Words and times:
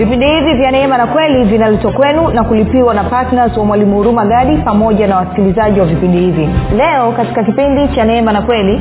vipindi 0.00 0.26
hivi 0.26 0.54
vya 0.54 0.70
neema 0.70 0.98
na 0.98 1.06
kweli 1.06 1.44
vinaletwa 1.44 1.92
kwenu 1.92 2.28
na 2.28 2.44
kulipiwa 2.44 2.94
na 2.94 3.04
ptns 3.04 3.56
wa 3.56 3.64
mwalimu 3.64 3.96
huruma 3.96 4.24
gadi 4.26 4.56
pamoja 4.56 5.06
na 5.06 5.16
wasikilizaji 5.16 5.80
wa 5.80 5.86
vipindi 5.86 6.18
hivi. 6.18 6.48
Leo 6.76 7.12
katika 7.12 7.44
kipindi 7.44 7.88
cha 7.94 8.04
neema 8.04 8.32
na 8.32 8.42
kweli 8.42 8.80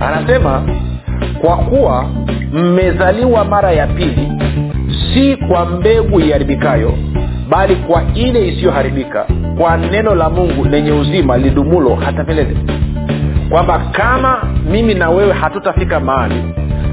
anasema 0.00 0.62
kwa 1.40 1.56
kuwa 1.56 2.04
mmezaliwa 2.52 3.44
mara 3.44 3.72
ya 3.72 3.86
pili 3.86 4.32
si 5.14 5.36
kwa 5.36 5.64
mbegu 5.66 6.20
iharibikayo 6.20 6.92
bali 7.48 7.76
kwa 7.76 8.02
ile 8.14 8.48
isiyoharibika 8.48 9.26
kwa 9.58 9.76
neno 9.76 10.14
la 10.14 10.30
mungu 10.30 10.64
lenye 10.64 10.92
uzima 10.92 11.38
lidumulo 11.38 11.94
hata 11.94 12.24
milele. 12.24 12.56
Kwamba 13.50 13.78
kama 13.92 14.42
mimi 14.70 14.94
na 14.94 15.10
wewe 15.10 15.32
hatutafika 15.32 16.00
mahali 16.00 16.42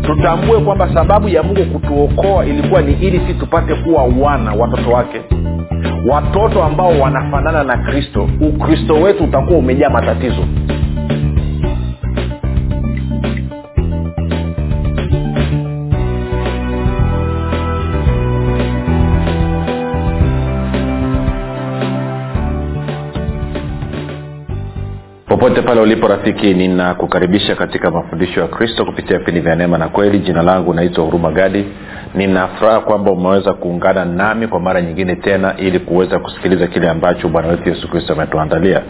tutambue 0.01 0.59
kwamba 0.59 0.93
sababu 0.93 1.29
ya 1.29 1.43
mungu 1.43 1.65
kutuokoa 1.65 2.45
ilikuwa 2.45 2.81
ni 2.81 2.93
ili 2.93 3.21
si 3.27 3.33
tupate 3.33 3.75
kuwa 3.75 4.03
wana 4.03 4.53
watoto 4.53 4.89
wake. 4.91 5.21
Watoto 6.07 6.63
ambao 6.63 6.99
wanafanana 6.99 7.63
na 7.63 7.77
kristo 7.77 8.29
ukristo 8.41 8.93
wetu 8.93 9.23
utakuwa 9.23 9.59
umejaa 9.59 9.89
matatizo 9.89 10.45
popote 25.41 25.61
pale 25.61 25.81
ulipo 25.81 26.07
rafiki 26.07 26.53
ninakukaribisha 26.53 27.55
katika 27.55 27.91
mafundisho 27.91 28.41
ya 28.41 28.47
kristo 28.47 28.85
kupitia 28.85 29.17
vipindi 29.19 29.39
vya 29.41 29.55
neema 29.55 29.77
na 29.77 29.89
kweli. 29.89 30.19
Jina 30.19 30.41
langu 30.41 30.73
naitwa 30.73 31.03
huruma 31.05 31.31
gadi 31.31 31.65
ninafuraha 32.15 32.79
kwamba 32.79 33.11
umeweza 33.11 33.53
kuungana 33.53 34.05
nami 34.05 34.47
kwa 34.47 34.59
mara 34.59 34.81
nyingine 34.81 35.15
tena 35.15 35.57
ili 35.57 35.79
kuweza 35.79 36.19
kusikiliza 36.19 36.67
kile 36.67 36.89
ambacho 36.89 37.27
bwana 37.29 37.47
wetu 37.47 37.69
yesu 37.69 37.87
kristo 37.89 38.13
ametuandalia. 38.13 38.81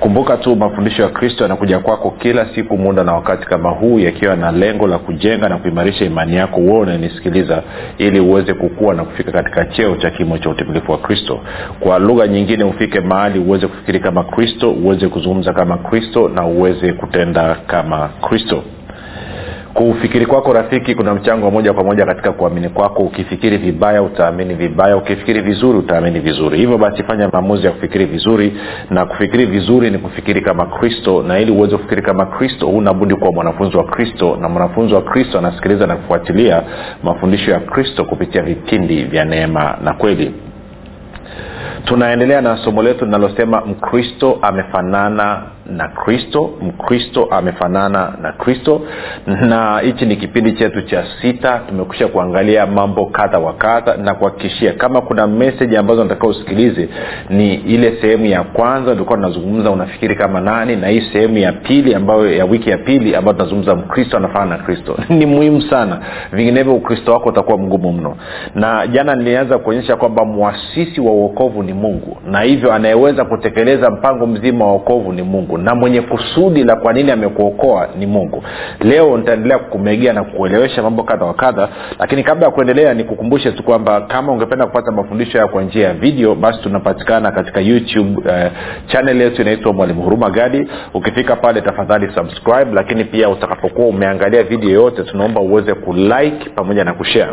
Kumbuka 0.00 0.36
tu 0.36 0.56
mafundisho 0.56 1.02
ya 1.02 1.08
kristo 1.08 1.44
yanakuja 1.44 1.78
kwako 1.78 2.10
kila 2.10 2.46
siku 2.54 2.78
muda 2.78 3.04
na 3.04 3.12
wakati 3.12 3.46
kama 3.46 3.70
huu 3.70 3.98
yakiwa 3.98 4.36
na 4.36 4.52
lengo 4.52 4.86
la 4.86 4.98
kujenga 4.98 5.48
na 5.48 5.56
kuimarisha 5.56 6.04
imani 6.04 6.36
yako 6.36 6.60
huo 6.60 6.78
unanisikiliza 6.80 7.62
ili 7.98 8.20
uweze 8.20 8.54
kukua 8.54 8.94
na 8.94 9.04
kufika 9.04 9.32
katika 9.32 9.64
cheo 9.64 9.96
cha 9.96 10.10
kimo 10.10 10.38
cha 10.38 10.50
utimilifu 10.50 10.92
wa 10.92 10.98
kristo. 10.98 11.40
Kwa 11.80 11.98
lugha 11.98 12.26
nyingine 12.26 12.64
ufike 12.64 13.00
mahali 13.00 13.38
uweze 13.38 13.66
kufikiri 13.66 14.00
kama 14.00 14.24
kristo 14.24 14.70
uweze 14.72 15.08
kuzungumza 15.08 15.52
kama 15.52 15.76
kristo 15.78 16.28
na 16.28 16.46
uweze 16.46 16.92
kutenda 16.92 17.54
kama 17.66 18.08
kristo 18.28 18.62
kufikiri 19.74 20.26
kwako 20.26 20.52
rafiki 20.52 20.94
kuna 20.94 21.14
mchango 21.14 21.44
wa 21.46 21.50
moja 21.52 21.72
kwa 21.72 21.84
moja 21.84 22.06
katika 22.06 22.32
kuamini 22.32 22.68
kwako. 22.68 23.02
Ukifikiri 23.02 23.56
vibaya 23.56 24.02
utaamini 24.02 24.54
vibaya. 24.54 24.96
Ukifikiri 24.96 25.40
vizuri 25.40 25.78
utaamini 25.78 26.20
vizuri. 26.20 26.58
Hivyo 26.58 26.78
basi 26.78 27.02
fanya 27.02 27.28
maamuzi 27.28 27.66
ya 27.66 27.72
kufikiri 27.72 28.04
vizuri. 28.04 28.56
Na 28.90 29.06
kufikiri 29.06 29.46
vizuri 29.46 29.90
ni 29.90 29.98
kufikiri 29.98 30.40
kama 30.40 30.66
kristo. 30.66 31.22
Na 31.22 31.38
ili 31.38 31.52
uweze 31.52 31.76
kufikiri 31.76 32.02
kama 32.02 32.26
kristo 32.26 32.66
hunabudi 32.66 33.14
kuwa 33.14 33.32
mwanafunzi 33.32 33.76
wa 33.76 33.84
kristo. 33.84 34.38
Na 34.40 34.48
mwanafunzi 34.48 34.94
wa 34.94 35.02
kristo 35.02 35.38
anasikiliza 35.38 35.86
na 35.86 35.96
kufuatilia 35.96 36.62
mafundisho 37.02 37.50
ya 37.50 37.60
kristo 37.60 38.04
kupitia 38.04 38.42
vipindi 38.42 39.04
vya 39.04 39.24
neema 39.24 39.78
na 39.84 39.92
kweli. 39.92 40.34
Tunaendelea 41.84 42.40
na 42.40 42.56
somo 42.56 42.82
letu 42.82 43.04
linalosema 43.04 43.60
mkristo 43.66 44.38
amefanana 44.42 45.42
na 45.66 45.88
kristo 45.88 46.50
mkristo 46.62 47.28
amefanana 47.30 48.12
na 48.22 48.32
kristo. 48.32 48.80
Na 49.26 49.78
hichi 49.78 50.06
ni 50.06 50.16
kipindi 50.16 50.52
chetu 50.52 50.82
cha 50.82 51.04
sita. 51.22 51.60
Tumekusha 51.68 52.08
kuangalia 52.08 52.66
mambo 52.66 53.06
kadha 53.06 53.38
wa 53.38 53.52
kadha 53.52 53.96
na 53.96 54.14
kuhakikishia 54.14 54.72
kama 54.72 55.00
kuna 55.00 55.26
meseji 55.26 55.76
ambazo 55.76 56.02
nataka 56.04 56.26
usikilize 56.26 56.88
ni 57.30 57.54
ile 57.54 57.96
sehemu 58.00 58.26
ya 58.26 58.42
kwanza 58.42 58.92
ulikuwa 58.92 59.16
tunazungumza 59.18 59.70
unafikiri 59.70 60.16
kama 60.16 60.40
nani 60.40 60.76
na 60.76 60.88
hii 60.88 61.02
sehemu 61.12 61.38
ya 61.38 61.52
pili 61.52 61.94
ambayo 61.94 62.32
ya 62.32 62.44
wiki 62.44 62.70
ya 62.70 62.78
pili 62.78 63.16
ambayo 63.16 63.32
tunazungumza 63.36 63.74
mkristo 63.76 64.16
anafanana 64.16 64.56
na 64.56 64.62
kristo. 64.62 64.98
Ni 65.08 65.26
muhimu 65.26 65.62
sana. 65.62 65.98
Vinginevyo 66.32 66.74
ukristo 66.74 67.12
wako 67.12 67.28
utakuwa 67.28 67.58
mgumu 67.58 67.92
mno. 67.92 68.16
Na 68.54 68.86
jana 68.86 69.14
nilianza 69.14 69.58
kuonyesha 69.58 69.96
kwamba 69.96 70.24
mwasisi 70.24 71.00
wa 71.00 71.12
uokovu 71.12 71.62
ni 71.62 71.72
mungu. 71.72 72.16
Na 72.26 72.40
hivyo 72.40 72.72
anayeweza 72.72 73.24
kutekeleza 73.24 73.90
mpango 73.90 74.26
mzima 74.26 74.66
wa 74.66 74.72
uokovu 74.72 75.12
ni 75.12 75.22
mungu 75.22 75.53
na 75.58 75.74
mwenye 75.74 76.00
kusudi 76.02 76.64
la 76.64 76.76
kwa 76.76 76.92
nini 76.92 77.10
amekuokoa 77.10 77.88
ni 77.98 78.06
mungu. 78.06 78.44
Leo 78.80 79.16
nitaendelea 79.18 79.58
kukumegea 79.58 80.12
na 80.12 80.24
kukuelewesha 80.24 80.82
mambo 80.82 81.02
kadha 81.02 81.24
wa 81.24 81.34
kadha 81.34 81.68
lakini 81.98 82.22
kabla 82.22 82.46
ya 82.46 82.52
kuendelea 82.52 82.94
nikukumbushe 82.94 83.52
tu 83.52 83.62
kwamba 83.62 84.00
kama 84.00 84.32
ungependa 84.32 84.66
kupata 84.66 84.90
mafundisho 84.92 85.38
haya 85.38 85.50
kwa 85.50 85.62
njia 85.62 85.86
ya 85.88 85.94
video 85.94 86.34
basi 86.34 86.62
tunapatikana 86.62 87.30
katika 87.32 87.60
youtube 87.60 88.20
uh, 88.30 88.52
chanel 88.86 89.20
yetu 89.20 89.42
inaitwa 89.42 89.72
mwalimu 89.72 90.02
huruma 90.02 90.30
gadi. 90.30 90.66
Ukifika 90.94 91.36
pale 91.36 91.60
tafadhali 91.60 92.12
subscribe 92.14 92.72
lakini 92.74 93.04
pia 93.04 93.28
utakapokuwa 93.28 93.86
umeangalia 93.86 94.42
video 94.42 94.70
yoyote 94.70 95.02
tunaomba 95.02 95.40
uweze 95.40 95.74
kulike 95.74 96.50
pamoja 96.54 96.84
na 96.84 96.94
kushare 96.94 97.32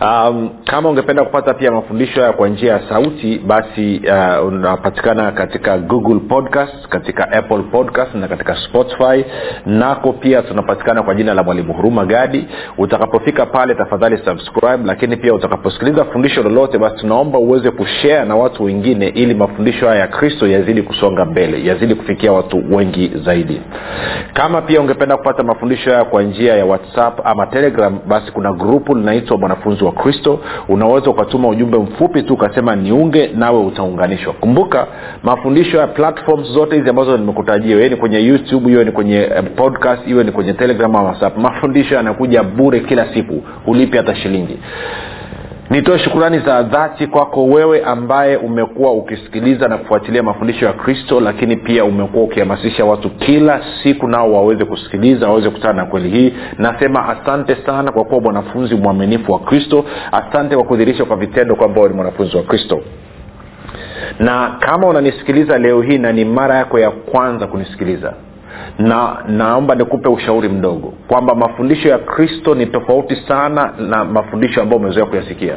um, 0.00 0.50
kama 0.64 0.88
ungependa 0.88 1.24
kupata 1.24 1.54
pia 1.54 1.70
mafundisho 1.72 2.20
haya 2.20 2.32
kwa 2.32 2.48
njia 2.48 2.72
ya 2.72 2.80
sauti 2.88 3.38
basi 3.46 4.02
uh, 4.40 4.46
unapatikana 4.46 5.32
katika 5.32 5.78
google 5.78 6.20
podcast 6.20 6.88
katika 6.88 7.32
apple 7.32 7.58
podcast 7.62 8.14
na 8.14 8.28
katika 8.28 8.56
spotify. 8.56 9.24
Nako 9.66 10.12
pia 10.12 10.42
tunapatikana 10.42 11.02
kwa 11.02 11.14
jina 11.14 11.34
la 11.34 11.42
mwalimu 11.42 11.72
huruma 11.72 12.04
gadi. 12.04 12.46
Utakapofika 12.78 13.46
pale 13.46 13.74
tafadhali 13.74 14.18
subscribe 14.24 14.78
lakini 14.84 15.16
pia 15.16 15.34
utakaposikiliza 15.34 16.04
fundisho 16.04 16.42
lolote 16.42 16.78
basi 16.78 16.96
tunaomba 16.96 17.38
uweze 17.38 17.70
kushare 17.70 18.24
na 18.24 18.36
watu 18.36 18.64
wengine 18.64 19.08
ili 19.08 19.34
mafundisho 19.34 19.88
haya 19.88 20.00
ya 20.00 20.06
kristo 20.08 20.46
yazidi 20.46 20.82
kusonga 20.82 21.24
mbele 21.24 21.64
yazidi 21.64 21.94
kufikia 21.94 22.32
watu 22.32 22.62
wengi 22.74 23.12
zaidi. 23.24 23.60
Kama 24.32 24.62
pia 24.62 24.80
ungependa 24.80 25.16
kupata 25.16 25.42
mafundisho 25.42 25.90
haya 25.90 26.04
kwa 26.04 26.22
njia 26.22 26.56
ya 26.56 26.64
whatsapp 26.64 27.20
ama 27.24 27.46
telegram 27.46 27.98
basi 28.06 28.32
kuna 28.32 28.52
grupu 28.52 28.94
linaitwa 28.94 29.38
mwanafunzi 29.38 29.69
wa 29.84 29.92
kristo 29.92 30.40
unaweza 30.68 31.10
ukatuma 31.10 31.48
ujumbe 31.48 31.78
mfupi 31.78 32.22
tu 32.22 32.34
ukasema 32.34 32.76
niunge 32.76 33.30
nawe 33.34 33.58
utaunganishwa. 33.58 34.32
Kumbuka 34.32 34.86
mafundisho 35.22 35.78
ya 35.78 35.86
platforms 35.86 36.48
zote 36.52 36.76
hizi 36.76 36.90
ambazo 36.90 37.16
nimekutajia 37.16 37.76
iwe 37.76 37.88
ni 37.88 37.96
kwenye 37.96 38.18
youtube 38.20 38.72
iwe 38.72 38.84
ni 38.84 38.92
kwenye 38.92 39.28
podcast 39.56 40.06
iwe 40.08 40.24
ni 40.24 40.32
kwenye 40.32 40.52
telegram 40.52 40.96
au 40.96 41.04
whatsapp 41.04 41.36
mafundisho 41.38 41.94
yanakuja 41.94 42.42
bure 42.42 42.80
kila 42.80 43.14
siku 43.14 43.42
hulipi 43.66 43.96
hata 43.96 44.14
shilingi 44.14 44.58
nitoe 45.70 45.98
shukurani 45.98 46.38
za 46.38 46.62
dhati 46.62 47.06
kwako 47.06 47.44
wewe 47.46 47.82
ambaye 47.84 48.36
umekuwa 48.36 48.92
ukisikiliza 48.92 49.68
na 49.68 49.78
kufuatilia 49.78 50.22
mafundisho 50.22 50.66
ya 50.66 50.72
kristo 50.72 51.20
lakini 51.20 51.56
pia 51.56 51.84
umekuwa 51.84 52.24
ukihamasisha 52.24 52.84
watu 52.84 53.10
kila 53.10 53.60
siku 53.82 54.08
nao 54.08 54.32
waweze 54.32 54.64
kusikiliza 54.64 55.28
waweze 55.28 55.50
kutana 55.50 55.72
na 55.72 55.84
kweli 55.84 56.10
hii. 56.10 56.34
Nasema 56.58 57.08
asante 57.08 57.56
sana 57.66 57.92
kwa 57.92 58.04
kuwa 58.04 58.20
mwanafunzi 58.20 58.74
mwaminifu 58.74 59.32
wa 59.32 59.38
kristo. 59.38 59.84
Asante 60.12 60.54
kwa 60.56 60.64
kudhirisha 60.64 61.04
kwa 61.04 61.16
vitendo 61.16 61.56
kwamba 61.56 61.88
ni 61.88 61.94
mwanafunzi 61.94 62.36
wa 62.36 62.42
kristo. 62.42 62.80
Na 64.18 64.56
kama 64.60 64.88
unanisikiliza 64.88 65.58
leo 65.58 65.82
hii 65.82 65.98
na 65.98 66.12
ni 66.12 66.24
mara 66.24 66.54
yako 66.56 66.78
ya 66.78 66.90
kwanza 66.90 67.46
kunisikiliza 67.46 68.14
na 68.78 69.16
naomba 69.28 69.74
nikupe 69.74 70.08
ushauri 70.08 70.48
mdogo 70.48 70.92
kwamba 71.08 71.34
mafundisho 71.34 71.88
ya 71.88 71.98
kristo 71.98 72.54
ni 72.54 72.66
tofauti 72.66 73.16
sana 73.16 73.72
na 73.78 74.04
mafundisho 74.04 74.62
ambayo 74.62 74.80
umezoea 74.82 75.06
kuyasikia 75.06 75.54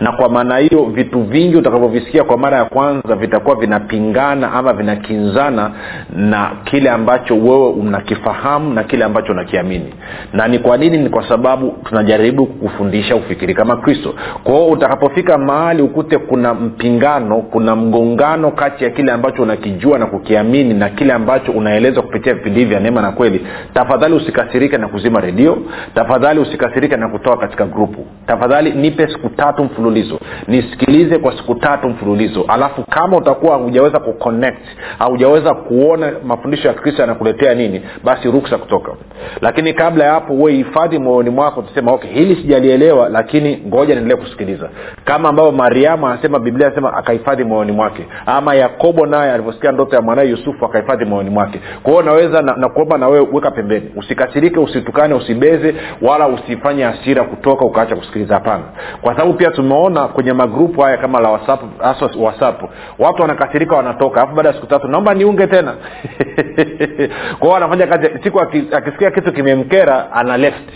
na 0.00 0.12
kwa 0.12 0.28
maana 0.28 0.56
hiyo 0.58 0.84
vitu 0.84 1.22
vingi 1.22 1.56
utakavyovisikia 1.56 2.24
kwa 2.24 2.38
mara 2.38 2.56
ya 2.58 2.64
kwanza 2.64 3.16
vitakuwa 3.16 3.56
vinapingana 3.56 4.52
ama 4.52 4.72
vinakinzana 4.72 5.70
na 6.16 6.50
kile 6.64 6.90
ambacho 6.90 7.34
wewe 7.36 7.68
unakifahamu 7.70 8.74
na 8.74 8.84
kile 8.84 9.04
ambacho 9.04 9.32
unakiamini. 9.32 9.94
Na 10.32 10.48
ni 10.48 10.58
kwa 10.58 10.76
nini? 10.76 10.98
Ni 10.98 11.08
kwa 11.10 11.28
sababu 11.28 11.74
tunajaribu 11.84 12.46
kufundisha 12.46 13.16
ufikiri 13.16 13.54
kama 13.54 13.76
kristo. 13.76 14.14
Kwao 14.44 14.66
utakapofika 14.68 15.38
mahali 15.38 15.82
ukute 15.82 16.18
kuna 16.18 16.54
mpingano 16.54 17.36
kuna 17.36 17.76
mgongano 17.76 18.50
kati 18.50 18.84
ya 18.84 18.90
kile 18.90 19.12
ambacho 19.12 19.42
unakijua 19.42 19.98
na 19.98 20.06
kukiamini 20.06 20.74
na 20.74 20.88
kile 20.88 21.12
ambacho 21.12 21.52
unaelezwa 21.52 22.02
kupitia 22.02 22.34
vipindi 22.34 22.58
hivi 22.60 22.70
vya 22.70 22.80
neema 22.80 23.02
na 23.02 23.12
kweli 23.12 23.46
tafadhali 23.74 24.14
usikasirike 24.14 24.78
na 24.78 24.88
kuzima 24.88 25.20
redio 25.20 25.58
tafadhali 25.94 26.40
usikasirike 26.40 26.96
na 26.96 27.08
kutoka 27.08 27.36
katika 27.36 27.64
grupu. 27.66 28.06
Tafadhali 28.26 28.70
nipe 28.72 29.06
siku 29.08 29.28
tatu 29.28 29.61
tatu 29.62 29.72
mfululizo. 29.72 30.18
Nisikilize 30.48 31.18
kwa 31.18 31.36
siku 31.36 31.54
tatu 31.54 31.88
mfululizo. 31.88 32.44
Alafu 32.48 32.82
kama 32.82 33.16
utakuwa 33.16 33.56
hujaweza 33.56 33.98
kuconnect 34.00 34.66
haujaweza 34.98 35.54
kuona 35.54 36.12
mafundisho 36.24 36.68
ya 36.68 36.74
kristo 36.74 37.00
yanakuletea 37.02 37.54
nini 37.54 37.82
basi 38.04 38.30
ruksa 38.30 38.58
kutoka. 38.58 38.92
Lakini 39.40 39.72
kabla 39.74 40.04
ya 40.04 40.12
hapo 40.12 40.32
uwe 40.32 40.52
hifadhi 40.52 40.98
moyoni 40.98 41.30
mwako 41.30 41.62
tusema 41.62 41.92
okay 41.92 42.10
hili 42.10 42.36
sijalielewa 42.36 43.08
lakini 43.08 43.62
ngoja 43.66 43.94
niendelee 43.94 44.16
kusikiliza. 44.22 44.68
Kama 45.04 45.28
ambavyo 45.28 45.52
mariamu 45.52 46.06
anasema 46.06 46.38
biblia 46.38 46.66
anasema 46.66 46.94
akahifadhi 46.94 47.44
moyoni 47.44 47.72
mwake. 47.72 48.06
Ama 48.26 48.54
yakobo 48.54 49.06
naye 49.06 49.32
alivyosikia 49.32 49.72
ndoto 49.72 49.96
ya 49.96 50.02
mwanae 50.02 50.28
yusufu 50.28 50.64
akahifadhi 50.64 51.04
moyoni 51.04 51.30
mwake. 51.30 51.60
Kwa 51.82 51.92
hiyo 51.92 52.02
naweza 52.04 52.42
na, 52.42 52.56
na 52.56 52.98
na 52.98 53.08
wewe 53.08 53.28
weka 53.32 53.50
pembeni. 53.50 53.90
Usikasirike 53.96 54.60
usitukane 54.60 55.14
usibeze 55.14 55.74
wala 56.02 56.28
usifanye 56.28 56.82
hasira 56.84 57.24
kutoka 57.24 57.64
ukaacha 57.64 57.96
kusikiliza. 57.96 58.34
Hapana. 58.34 58.64
Kwa 59.02 59.14
sababu 59.16 59.34
pia 59.34 59.51
tumeona 59.52 60.08
kwenye 60.08 60.32
magrupu 60.32 60.80
haya 60.80 60.96
kama 60.96 61.20
la 61.20 61.30
whatsapp 61.30 61.60
hasa 61.82 62.10
whatsapp. 62.18 62.62
Watu 62.98 63.22
wanakasirika 63.22 63.76
wanatoka. 63.76 64.20
Alafu 64.20 64.34
baada 64.36 64.48
ya 64.48 64.54
siku 64.54 64.66
tatu 64.66 64.88
naomba 64.88 65.14
niunge 65.14 65.46
tena. 65.46 65.74
Kwao 67.38 67.56
anafanya 67.56 67.86
kazi 67.86 68.10
siku 68.22 68.40
akisikia 68.40 69.10
kitu 69.10 69.32
kimemkera 69.32 70.12
ana 70.12 70.36
left. 70.36 70.68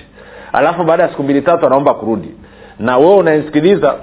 Alafu 0.52 0.84
baada 0.84 1.02
ya 1.02 1.08
siku 1.08 1.22
mbili 1.22 1.42
tatu 1.42 1.66
anaomba 1.66 1.94
kurudi. 1.94 2.30
Na 2.78 2.98
wewe 2.98 3.14
unaesikiliza 3.16 3.94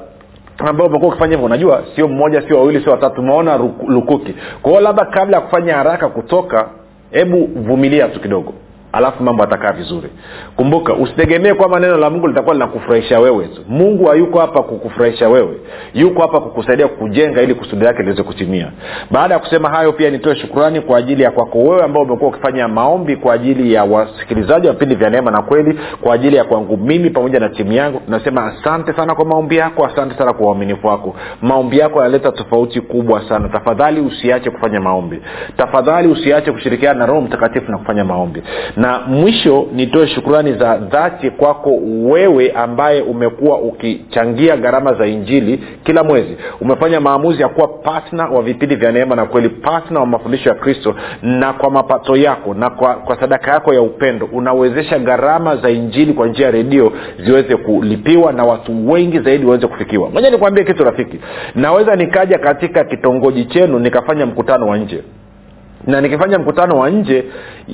ambao 0.57 0.87
umekuwa 0.87 1.09
ukifanya 1.09 1.31
hivyo 1.31 1.45
unajua 1.45 1.83
sio 1.95 2.07
mmoja 2.07 2.41
sio 2.41 2.57
wawili 2.57 2.83
sio 2.83 2.91
watatu 2.91 3.21
umeona 3.21 3.57
lukuki. 3.87 4.35
Kwao 4.61 4.79
labda 4.79 5.05
kabla 5.05 5.37
ya 5.37 5.43
kufanya 5.43 5.75
haraka 5.75 6.09
kutoka 6.09 6.67
hebu 7.11 7.49
vumilia 7.55 8.07
tu 8.07 8.19
kidogo 8.19 8.53
alafu 8.93 9.23
mambo 9.23 9.43
atakaa 9.43 9.71
vizuri. 9.71 10.09
Kumbuka 10.55 10.93
usitegemee 10.93 11.53
kwamba 11.53 11.79
neno 11.79 11.97
la 11.97 12.09
mungu 12.09 12.27
litakuwa 12.27 12.53
linakufurahisha 12.53 13.19
wewe 13.19 13.45
tu. 13.45 13.61
Mungu 13.67 14.05
hayuko 14.05 14.39
hapa 14.39 14.63
kukufurahisha 14.63 15.29
wewe. 15.29 15.57
Yuko 15.93 16.21
hapa 16.21 16.39
kukusaidia 16.39 16.87
kujenga 16.87 17.41
ili 17.41 17.53
kusudi 17.55 17.85
lake 17.85 18.03
liweze 18.03 18.23
kutimia. 18.23 18.71
Baada 19.11 19.33
ya 19.33 19.39
kusema 19.39 19.69
hayo 19.69 19.93
pia 19.93 20.09
nitoe 20.09 20.35
shukurani 20.35 20.81
kwa 20.81 20.97
ajili 20.97 21.23
ya 21.23 21.31
kwako 21.31 21.57
wewe 21.59 21.83
ambao 21.83 22.03
umekuwa 22.03 22.29
ukifanya 22.29 22.67
maombi 22.67 23.15
kwa 23.15 23.33
ajili 23.33 23.73
ya 23.73 23.83
wasikilizaji 23.83 24.67
wa 24.67 24.73
vipindi 24.73 24.95
vya 24.95 25.09
neema 25.09 25.31
na 25.31 25.41
kweli 25.41 25.79
kwa 26.01 26.13
ajili 26.15 26.35
ya 26.35 26.43
kwangu 26.43 26.77
mimi 26.77 27.09
pamoja 27.09 27.39
na 27.39 27.49
timu 27.49 27.71
yangu. 27.73 27.99
Tunasema 28.05 28.45
asante 28.45 28.93
sana 28.93 29.15
kwa 29.15 29.25
maombi 29.25 29.55
yako 29.57 29.85
asante 29.85 30.17
sana 30.17 30.33
kwa 30.33 30.47
uaminifu 30.47 30.87
wako. 30.87 31.15
Maombi 31.41 31.77
yako 31.79 31.99
yanaleta 31.99 32.31
tofauti 32.31 32.81
kubwa 32.81 33.29
sana. 33.29 33.49
Tafadhali 33.49 34.01
usiache 34.01 34.49
kufanya 34.51 34.79
maombi. 34.81 35.21
Tafadhali 35.57 36.07
usiache 36.07 36.51
kushirikiana 36.51 36.99
na 36.99 37.05
roho 37.05 37.21
mtakatifu 37.21 37.71
na 37.71 37.77
kufanya 37.77 38.05
maombi 38.05 38.43
na 38.83 38.99
mwisho 38.99 39.65
nitoe 39.73 40.07
shukurani 40.07 40.53
za 40.53 40.77
dhati 40.77 41.31
kwako 41.31 41.69
wewe 42.03 42.51
ambaye 42.51 43.01
umekuwa 43.01 43.57
ukichangia 43.61 44.57
gharama 44.57 44.93
za 44.93 45.05
injili 45.07 45.63
kila 45.83 46.03
mwezi. 46.03 46.37
Umefanya 46.61 46.99
maamuzi 46.99 47.41
ya 47.41 47.47
kuwa 47.49 47.67
patna 47.67 48.25
wa 48.27 48.41
vipindi 48.41 48.75
vya 48.75 48.91
neema 48.91 49.15
na 49.15 49.25
kweli 49.25 49.49
patna 49.49 49.99
wa 49.99 50.05
mafundisho 50.05 50.49
ya 50.49 50.55
kristo. 50.55 50.95
Na 51.21 51.53
kwa 51.53 51.71
mapato 51.71 52.15
yako 52.15 52.53
na 52.53 52.69
kwa, 52.69 52.93
kwa 52.95 53.19
sadaka 53.19 53.51
yako 53.51 53.73
ya 53.73 53.81
upendo 53.81 54.29
unawezesha 54.31 54.99
gharama 54.99 55.55
za 55.55 55.69
injili 55.69 56.13
kwa 56.13 56.27
njia 56.27 56.45
ya 56.45 56.51
redio 56.51 56.91
ziweze 57.25 57.55
kulipiwa 57.55 58.33
na 58.33 58.43
watu 58.43 58.91
wengi 58.91 59.19
zaidi 59.19 59.45
waweze 59.45 59.67
kufikiwa. 59.67 60.09
Moja 60.09 60.29
nikuambie 60.29 60.63
kitu 60.63 60.83
rafiki. 60.83 61.19
Naweza 61.55 61.95
nikaja 61.95 62.37
katika 62.39 62.83
kitongoji 62.83 63.45
chenu 63.45 63.79
nikafanya 63.79 64.25
mkutano 64.25 64.67
wa 64.67 64.77
nje 64.77 65.03
na 65.87 66.01
nikifanya 66.01 66.39
mkutano 66.39 66.79
wa 66.79 66.89
nje 66.89 67.23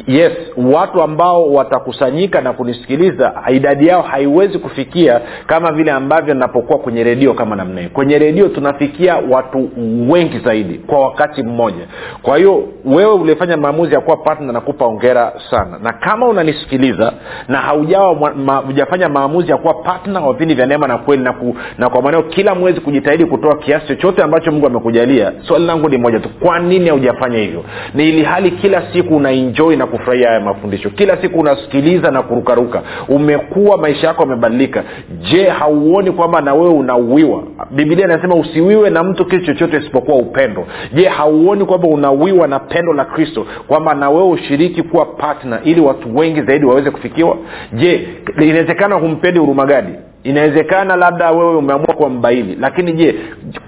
yes 0.08 0.32
watu 0.58 1.02
ambao 1.02 1.54
watakusanyika 1.54 2.42
na 2.42 2.54
kunisikiliza 2.54 3.34
idadi 3.50 3.88
yao 3.88 4.02
haiwezi 4.02 4.60
kufikia 4.60 5.22
kama 5.48 5.72
vile 5.72 5.92
ambavyo 5.92 6.34
napokuwa 6.34 6.80
kwenye 6.80 7.04
redio 7.04 7.34
kama 7.34 7.56
namna 7.56 7.82
hii 7.82 7.88
kwenye 7.88 8.20
redio 8.20 8.48
tunafikia 8.50 9.16
watu 9.30 9.70
wengi 10.10 10.40
zaidi 10.40 10.74
kwa 10.74 11.00
wakati 11.00 11.44
mmoja. 11.44 11.86
Kwa 12.22 12.38
hiyo 12.38 12.64
wewe 12.86 13.14
ulifanya 13.14 13.58
maamuzi 13.58 13.94
ya 13.94 14.02
kuwa 14.02 14.18
partner 14.18 14.54
nakupa 14.54 14.86
ongera 14.86 15.34
sana. 15.50 15.80
Na 15.84 15.94
kama 15.94 16.28
unanisikiliza 16.28 17.14
na 17.48 17.58
haujawa 17.58 18.34
ma, 18.36 18.56
hujafanya 18.58 19.10
maamuzi 19.10 19.52
ya 19.52 19.58
kuwa 19.58 19.74
partner 19.74 20.22
wa 20.24 20.34
vipindi 20.34 20.54
vya 20.54 20.66
neema 20.66 20.88
na 20.88 20.98
kweli 20.98 21.24
na, 21.24 21.34
ku, 21.34 21.56
na 21.78 21.90
kwa 21.90 22.02
maneo 22.02 22.24
kila 22.24 22.56
mwezi 22.56 22.80
kujitahidi 22.82 23.26
kutoa 23.26 23.58
kiasi 23.58 23.88
chochote 23.88 24.24
ambacho 24.24 24.52
mungu 24.52 24.68
amekujalia 24.68 25.32
swali 25.48 25.66
langu 25.66 25.90
ni 25.90 25.98
moja 25.98 26.20
tu 26.20 26.30
kwa 26.30 26.60
nini 26.60 26.90
haujafanya 26.90 27.38
hivyo 27.38 27.64
ni 28.00 28.10
ili 28.10 28.24
hali 28.24 28.51
kila 28.51 28.94
siku 28.94 29.16
unaenjoi 29.16 29.75
na 29.75 29.88
kufurahia 29.88 30.28
haya 30.28 30.40
mafundisho. 30.40 30.90
Kila 30.90 31.18
siku 31.22 31.40
unasikiliza 31.40 32.12
na 32.12 32.22
kurukaruka. 32.22 32.81
Umekuwa 33.07 33.78
maisha 33.78 34.07
yako 34.07 34.22
yamebadilika. 34.24 34.84
Je 35.31 35.44
hauoni 35.50 36.12
kwamba 36.12 36.42
na 36.42 36.54
wewe 36.54 36.69
unauiwa 36.74 37.44
bibilia 37.72 38.06
inasema 38.06 38.36
usiwiwe 38.36 38.90
na 38.90 39.04
mtu 39.04 39.26
kitu 39.26 39.46
chochote 39.46 39.78
isipokuwa 39.78 40.18
upendo. 40.18 40.68
Je 40.94 41.08
hauoni 41.08 41.66
kwamba 41.66 41.88
unawiwa 41.88 42.48
na 42.48 42.60
pendo 42.60 42.94
la 42.94 43.06
kristo? 43.06 43.46
Kwamba 43.68 43.94
na 43.94 44.12
ushiriki 44.12 44.84
kuwa 44.84 45.06
partner 45.06 45.60
ili 45.64 45.82
watu 45.82 46.18
wengi 46.18 46.42
zaidi 46.42 46.66
waweze 46.66 46.92
kufikiwa? 46.92 47.38
Je 47.74 48.08
inawezekana 48.38 48.96
humpendi 48.96 49.40
hurumagadi 49.40 49.92
inawezekana 50.24 50.96
labda 50.96 51.32
wewe 51.32 51.56
umeamua 51.58 51.94
kuwa 51.94 52.10
mbaili 52.10 52.58
lakini 52.62 52.94
je 52.94 53.16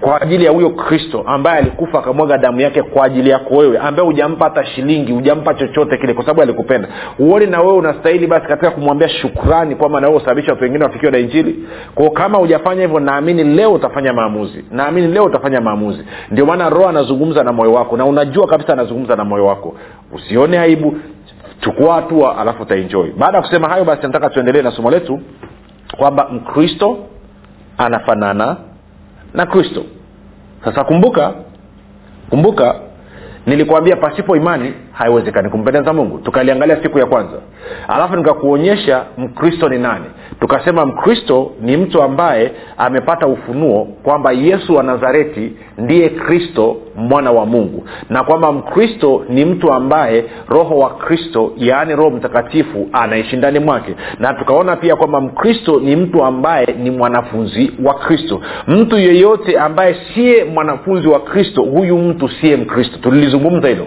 kwa 0.00 0.22
ajili 0.22 0.44
ya 0.44 0.50
huyo 0.50 0.70
kristo 0.70 1.24
ambaye 1.26 1.58
alikufa 1.58 1.98
akamwaga 1.98 2.38
damu 2.38 2.60
yake 2.60 2.82
kwa 2.82 3.04
ajili 3.04 3.30
yako 3.30 3.56
wewe 3.56 3.78
ambaye 3.78 4.06
hujampa 4.06 4.44
hata 4.44 4.64
shilingi 4.64 5.12
hujampa 5.12 5.54
chochote 5.54 5.96
kile 5.96 6.14
kwa 6.14 6.22
sababu 6.24 6.42
alikupenda 6.42 6.88
uone 7.18 7.46
na 7.46 7.60
wewe 7.60 7.72
unastahili 7.72 8.26
basi 8.26 8.46
katika 8.46 8.70
kumwambia 8.70 9.08
shukrani 9.08 9.74
kwamba 9.74 10.00
na 10.00 10.06
wewe 10.06 10.18
usababisha 10.18 10.52
watu 10.52 10.64
wengine 10.64 10.84
wafikiwa 10.84 11.12
na 11.12 11.18
injili? 11.18 11.58
Kwao 11.94 12.10
kama 12.10 12.38
hujafanya 12.38 12.82
hivyo 12.82 13.00
naamini 13.00 13.44
leo 13.44 13.72
utafanya 13.86 14.12
maamuzi. 14.12 14.64
Naamini 14.70 15.08
leo 15.08 15.24
utafanya 15.24 15.60
maamuzi. 15.60 16.04
Ndio 16.30 16.46
maana 16.46 16.68
roho 16.70 16.88
anazungumza 16.88 17.44
na 17.44 17.52
moyo 17.52 17.72
wako 17.72 17.96
na 17.96 18.04
unajua 18.04 18.46
kabisa 18.46 18.72
anazungumza 18.72 19.16
na 19.16 19.24
moyo 19.24 19.46
wako. 19.46 19.74
Usione 20.12 20.58
aibu 20.58 20.96
chukua 21.60 21.94
hatua 21.94 22.38
alafu 22.38 22.62
utaenjoi 22.62 23.12
baada 23.18 23.36
ya 23.38 23.42
kusema 23.42 23.68
hayo 23.68 23.84
basi 23.84 24.02
nataka 24.02 24.30
tuendelee 24.30 24.62
na 24.62 24.70
somo 24.70 24.90
letu 24.90 25.20
kwamba 25.96 26.28
mkristo 26.32 26.98
anafanana 27.78 28.56
na 29.34 29.46
kristo. 29.46 29.84
Sasa 30.64 30.84
kumbuka 30.84 31.32
kumbuka 32.30 32.74
nilikwambia 33.46 33.96
pasipo 33.96 34.36
imani 34.36 34.74
haiwezekani 34.92 35.48
kumpendeza 35.48 35.92
mungu. 35.92 36.18
Tukaliangalia 36.18 36.82
siku 36.82 36.98
ya 36.98 37.06
kwanza. 37.06 37.36
Alafu 37.88 38.16
nikakuonyesha 38.16 39.04
mkristo 39.18 39.68
ni 39.68 39.78
nani 39.78 40.04
tukasema 40.42 40.86
mkristo 40.86 41.50
ni 41.60 41.76
mtu 41.76 42.02
ambaye 42.02 42.52
amepata 42.78 43.26
ufunuo 43.26 43.84
kwamba 44.02 44.32
yesu 44.32 44.74
wa 44.74 44.82
nazareti 44.82 45.52
ndiye 45.78 46.08
kristo 46.08 46.76
mwana 46.96 47.30
wa 47.30 47.46
mungu. 47.46 47.84
Na 48.10 48.24
kwamba 48.24 48.52
mkristo 48.52 49.24
ni 49.28 49.44
mtu 49.44 49.72
ambaye 49.72 50.24
roho 50.48 50.78
wa 50.78 50.90
kristo 50.90 51.52
yaani 51.56 51.96
roho 51.96 52.10
mtakatifu 52.10 52.88
anaishi 52.92 53.36
ndani 53.36 53.58
mwake. 53.58 53.94
Na 54.18 54.34
tukaona 54.34 54.76
pia 54.76 54.96
kwamba 54.96 55.20
mkristo 55.20 55.80
ni 55.80 55.96
mtu 55.96 56.24
ambaye 56.24 56.66
ni 56.78 56.90
mwanafunzi 56.90 57.72
wa 57.84 57.94
kristo. 57.94 58.40
Mtu 58.66 58.98
yeyote 58.98 59.58
ambaye 59.58 59.96
siye 60.14 60.44
mwanafunzi 60.44 61.08
wa 61.08 61.20
kristo 61.20 61.62
huyu 61.62 61.98
mtu 61.98 62.28
siye 62.28 62.56
mkristo. 62.56 62.98
Tulilizungumza 63.02 63.68
hilo. 63.68 63.86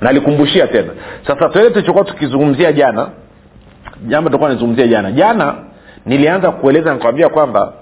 Nalikumbushia 0.00 0.66
tena. 0.66 0.88
Sasa 1.26 1.48
tuele 1.48 1.70
tulichokuwa 1.70 2.04
tukizungumzia 2.04 2.72
jana 2.72 3.08
jambo 4.08 4.28
tulikuwa 4.30 4.50
nizungumzia 4.52 4.86
jana. 4.86 5.12
Jana 5.12 5.54
nilianza 6.06 6.50
kueleza 6.50 6.94
nikawambia 6.94 7.28
kwamba 7.28 7.72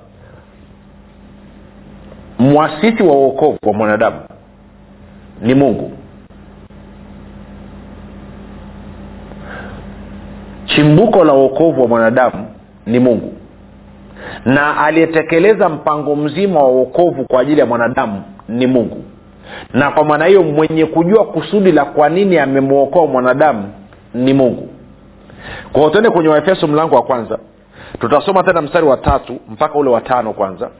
mwasisi 2.38 3.02
wa 3.02 3.12
uokovu 3.14 3.58
wa 3.66 3.72
mwanadamu 3.72 4.16
ni 5.42 5.54
mungu. 5.54 5.90
Chimbuko 10.64 11.24
la 11.24 11.32
uokovu 11.34 11.82
wa 11.82 11.88
mwanadamu 11.88 12.46
ni 12.86 12.98
mungu. 12.98 13.32
Na 14.44 14.76
aliyetekeleza 14.84 15.68
mpango 15.68 16.16
mzima 16.16 16.60
wa 16.60 16.68
uokovu 16.68 17.24
kwa 17.24 17.40
ajili 17.40 17.60
ya 17.60 17.66
mwanadamu 17.66 18.22
ni 18.48 18.66
mungu. 18.66 19.04
Na 19.72 19.90
kwa 19.90 20.04
maana 20.04 20.24
hiyo 20.26 20.42
mwenye 20.42 20.86
kujua 20.86 21.24
kusudi 21.24 21.72
la 21.72 21.84
kwa 21.84 22.08
nini 22.08 22.38
amemwokoa 22.38 23.06
mwanadamu 23.06 23.72
ni 24.14 24.34
mungu 24.34 24.68
kwao 25.72 25.90
tuende 25.90 26.10
kwenye 26.10 26.28
waefeso 26.28 26.66
mlango 26.66 26.94
wa 26.96 27.02
kwanza. 27.02 27.38
Tutasoma 28.00 28.42
tena 28.42 28.62
mstari 28.62 28.86
wa 28.86 28.96
tatu 28.96 29.40
mpaka 29.48 29.74
ule 29.74 29.90
wa 29.90 30.00
tano 30.00 30.32
kwanza. 30.32 30.70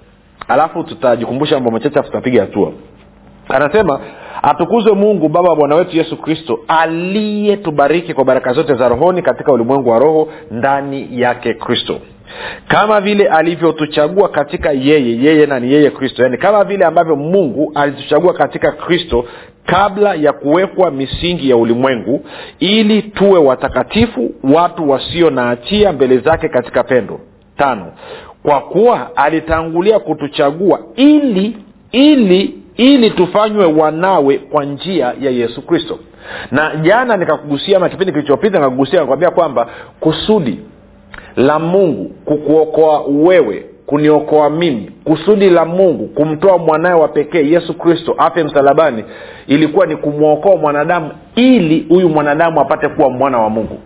Alafu 0.49 0.85
tutajikumbusha 0.85 1.55
mambo 1.55 1.71
machache 1.71 1.99
afu 1.99 2.09
tutapiga 2.11 2.41
hatua. 2.41 2.73
Anasema 3.49 4.01
atukuzwe 4.43 4.93
mungu 4.93 5.29
baba 5.29 5.49
wa 5.51 5.57
bwana 5.57 5.75
wetu 5.75 5.97
yesu 5.97 6.17
kristo 6.17 6.59
aliyetubariki 6.69 8.15
kwa 8.15 8.25
baraka 8.25 8.53
zote 8.53 8.75
za 8.75 8.89
rohoni 8.89 9.23
katika 9.23 9.53
ulimwengu 9.53 9.91
wa 9.91 9.99
roho 9.99 10.29
ndani 10.51 11.09
yake 11.21 11.55
kristo. 11.55 11.99
Kama 12.69 13.01
vile 13.01 13.29
alivyotuchagua 13.29 14.29
katika 14.29 14.73
yeye 14.73 15.23
yeye 15.23 15.47
nani 15.47 15.73
yeye 15.73 15.91
kristo. 15.91 16.23
Yaani 16.23 16.39
kama 16.39 16.65
vile 16.65 16.85
ambavyo 16.85 17.17
mungu 17.17 17.73
alituchagua 17.75 18.33
katika 18.35 18.73
kristo 18.73 19.25
kabla 19.67 20.15
ya 20.15 20.33
kuwekwa 20.33 20.91
misingi 20.91 21.51
ya 21.51 21.57
ulimwengu 21.57 22.25
ili 22.59 23.03
tuwe 23.03 23.39
watakatifu 23.39 24.31
watu 24.55 24.91
wasio 24.91 25.31
na 25.31 25.43
hatia 25.43 25.93
mbele 25.93 26.19
zake 26.19 26.49
katika 26.49 26.85
pendo. 26.85 27.21
Tano 27.57 27.93
kwa 28.43 28.61
kuwa 28.61 29.17
alitangulia 29.17 29.99
kutuchagua 29.99 30.81
ili 30.97 31.57
ili 31.93 32.55
ili 32.77 33.11
tufanywe 33.11 33.65
wanawe 33.65 34.39
kwa 34.39 34.65
njia 34.65 35.15
ya 35.21 35.31
yesu 35.31 35.63
kristo. 35.63 35.99
Na 36.51 36.77
jana 36.77 37.17
nikakugusia 37.17 37.77
ama 37.77 37.89
kipindi 37.89 38.13
kilichopita 38.13 38.59
nikakugusia 38.59 38.95
nikakwambia 39.01 39.31
kwamba 39.31 39.69
kusudi 40.01 40.59
la 41.37 41.59
mungu 41.59 42.05
kukuokoa 42.25 43.03
wewe 43.09 43.67
kuniokoa 43.87 44.51
mimi. 44.51 44.91
Kusudi 45.05 45.51
la 45.51 45.65
mungu 45.65 46.07
kumtoa 46.07 46.59
mwanawe 46.59 47.01
wa 47.01 47.09
pekee 47.09 47.49
yesu 47.51 47.75
kristo 47.79 48.15
afe 48.19 48.45
msalabani 48.45 49.05
ilikuwa 49.47 49.87
ni 49.87 49.97
kumwokoa 49.97 50.57
mwanadamu 50.57 51.11
ili 51.35 51.87
huyu 51.89 52.09
mwanadamu 52.09 52.61
apate 52.61 52.89
kuwa 52.89 53.11
mwana 53.11 53.39
wa 53.39 53.51
mungu. 53.51 53.79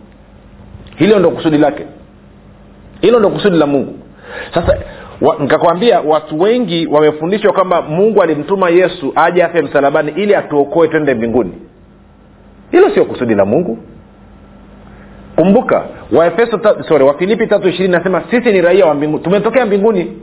Hilo 0.95 1.19
ndo 1.19 1.29
kusudi 1.31 1.57
lake. 1.57 1.85
Hilo 3.01 3.19
ndo 3.19 3.29
kusudi 3.29 3.57
la 3.57 3.65
mungu. 3.67 3.93
Sasa 4.53 4.77
wa, 5.21 5.35
nikakwambia 5.39 6.01
watu 6.01 6.39
wengi 6.39 6.87
wamefundishwa 6.87 7.53
kwamba 7.53 7.81
mungu 7.81 8.21
alimtuma 8.23 8.69
yesu 8.69 9.13
aje 9.15 9.43
afe 9.43 9.61
msalabani 9.61 10.11
ili 10.15 10.35
atuokoe 10.35 10.87
twende 10.87 11.13
mbinguni. 11.13 11.51
Hilo 12.71 12.89
sio 12.89 13.05
kusudi 13.05 13.35
la 13.35 13.45
mungu 13.45 13.77
kumbuka 15.39 15.85
waefeso 16.11 16.57
ta, 16.57 16.83
sorry 16.87 17.03
wafilipi 17.03 17.47
tatu 17.47 17.69
ishirini 17.69 17.93
nasema 17.93 18.23
sisi 18.31 18.51
ni 18.51 18.61
raia 18.61 18.85
wa 18.85 18.93
mbinguni 18.93 19.23
tumetokea 19.23 19.65
mbinguni. 19.65 20.17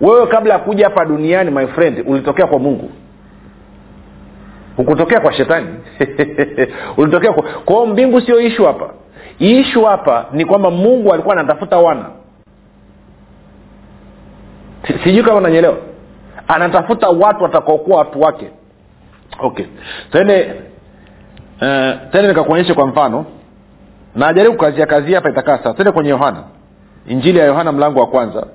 Wewe 0.00 0.26
kabla 0.26 0.54
ya 0.54 0.60
kuja 0.60 0.84
hapa 0.84 1.04
duniani 1.04 1.50
my 1.50 1.66
friend 1.66 2.04
ulitokea 2.06 2.46
kwa 2.46 2.58
mungu. 2.58 2.90
Hukutokea 4.76 5.20
kwa 5.20 5.32
shetani. 5.32 5.66
Ulitokea 6.96 7.32
kwa 7.32 7.42
kwao 7.42 7.86
mbingu 7.86 8.20
sio 8.20 8.40
ishu 8.40 8.64
hapa. 8.64 8.90
Ishu 9.38 9.84
hapa 9.84 10.26
ni 10.32 10.44
kwamba 10.44 10.70
mungu 10.70 11.12
alikuwa 11.12 11.34
anatafuta 11.34 11.78
wana. 11.78 12.06
Sijui 15.04 15.22
kama 15.22 15.36
unanyelewa 15.36 15.76
anatafuta 16.48 17.08
watu 17.08 17.42
watakaokuwa 17.44 17.98
watu 17.98 18.20
wake. 18.20 18.50
Okay. 19.40 19.66
Tende 20.12 20.52
uh, 21.60 22.10
tende 22.12 22.28
nikakuonyeshe 22.28 22.74
kwa 22.74 22.86
mfano 22.86 23.26
najaribu 24.16 24.56
kazia 24.56 24.86
kazia 24.86 25.16
hapa 25.16 25.30
itakaa 25.30 25.58
sawa 25.58 25.74
tende 25.74 25.92
kwenye 25.92 26.10
yohana. 26.10 26.42
Injili 27.06 27.38
ya 27.38 27.44
yohana 27.44 27.72
mlango 27.72 28.00
wa 28.00 28.06
kwanza. 28.06 28.46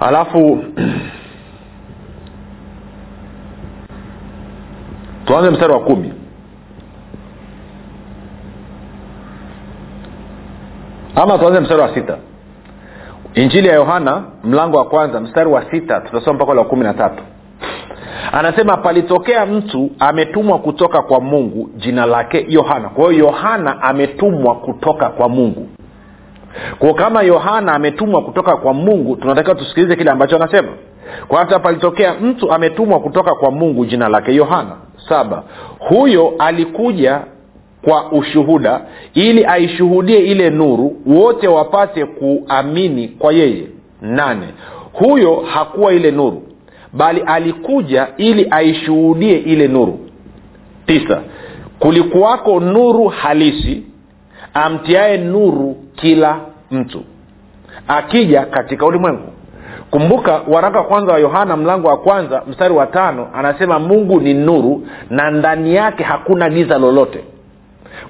Alafu 0.00 0.64
tuanze 5.26 5.50
mstari 5.50 5.72
wa 5.72 5.80
kumi. 5.80 6.12
Ama 11.14 11.38
tuanze 11.38 11.60
mstari 11.60 11.80
wa 11.80 11.94
sita. 11.94 12.16
Injili 13.34 13.68
ya 13.68 13.74
yohana 13.74 14.22
mlango 14.44 14.76
wa 14.76 14.84
kwanza 14.84 15.20
mstari 15.20 15.50
wa 15.50 15.70
sita 15.70 16.00
tutasoma 16.00 16.34
mpaka 16.34 16.52
ule 16.52 16.64
kumi 16.64 16.84
na 16.84 16.94
tatu 16.94 17.22
anasema 18.32 18.76
palitokea 18.76 19.46
mtu 19.46 19.90
ametumwa 19.98 20.58
kutoka 20.58 21.02
kwa 21.02 21.20
mungu 21.20 21.70
jina 21.76 22.06
lake 22.06 22.46
yohana. 22.48 22.88
Kwa 22.88 23.12
hiyo 23.12 23.24
yohana 23.26 23.82
ametumwa 23.82 24.54
kutoka 24.54 25.08
kwa 25.08 25.28
mungu. 25.28 25.68
Kwa 26.78 26.94
kama 26.94 27.22
yohana 27.22 27.72
ametumwa 27.72 28.22
kutoka 28.22 28.56
kwa 28.56 28.74
mungu 28.74 29.16
tunatakiwa 29.16 29.54
tusikilize 29.54 29.96
kile 29.96 30.10
ambacho 30.10 30.36
anasema. 30.36 30.68
Kwa 31.28 31.44
palitokea 31.44 32.14
mtu 32.14 32.52
ametumwa 32.52 33.00
kutoka 33.00 33.34
kwa 33.34 33.50
mungu 33.50 33.84
jina 33.86 34.08
lake 34.08 34.34
yohana. 34.34 34.76
Saba 35.08 35.42
huyo 35.78 36.34
alikuja 36.38 37.20
kwa 37.84 38.12
ushuhuda 38.12 38.80
ili 39.14 39.44
aishuhudie 39.44 40.18
ile 40.18 40.50
nuru 40.50 40.96
wote 41.06 41.48
wapate 41.48 42.04
kuamini 42.04 43.08
kwa 43.08 43.32
yeye. 43.32 43.66
Nane 44.02 44.46
huyo 44.92 45.44
hakuwa 45.54 45.92
ile 45.92 46.10
nuru 46.10 46.42
bali 46.92 47.20
alikuja 47.26 48.08
ili 48.16 48.46
aishuhudie 48.50 49.36
ile 49.38 49.68
nuru. 49.68 49.98
Tisa 50.86 51.20
kulikuwako 51.78 52.60
nuru 52.60 53.04
halisi 53.08 53.82
amtiaye 54.54 55.16
nuru 55.18 55.76
kila 55.96 56.40
mtu. 56.70 57.02
Akija 57.88 58.44
katika 58.44 58.86
ulimwengu. 58.86 59.28
Kumbuka 59.90 60.40
waraka 60.48 60.78
wa 60.78 60.84
kwanza 60.84 61.12
wa 61.12 61.18
yohana 61.18 61.56
mlango 61.56 61.88
wa 61.88 61.96
kwanza 61.96 62.42
mstari 62.48 62.74
wa 62.74 62.86
tano 62.86 63.28
anasema 63.34 63.78
mungu 63.78 64.20
ni 64.20 64.34
nuru 64.34 64.86
na 65.10 65.30
ndani 65.30 65.74
yake 65.74 66.02
hakuna 66.04 66.50
giza 66.50 66.78
lolote. 66.78 67.24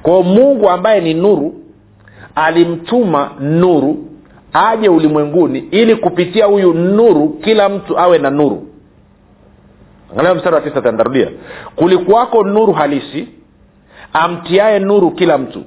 Kwao 0.02 0.22
mungu 0.22 0.70
ambaye 0.70 1.00
ni 1.00 1.14
nuru 1.14 1.54
alimtuma 2.34 3.30
nuru 3.40 3.98
aje 4.52 4.88
ulimwenguni 4.88 5.58
ili 5.58 5.96
kupitia 5.96 6.46
huyu 6.46 6.74
nuru 6.74 7.28
kila 7.28 7.68
mtu 7.68 7.98
awe 7.98 8.18
na 8.18 8.30
nuru 8.30 8.66
angalia 10.12 10.34
mstari 10.34 10.54
wa 10.54 10.60
tisa 10.60 10.82
tandarudia 10.82 11.28
kulikuwako 11.76 12.44
nuru 12.44 12.72
halisi 12.72 13.28
amtiaye 14.12 14.78
nuru 14.78 15.10
kila 15.10 15.38
mtu 15.38 15.64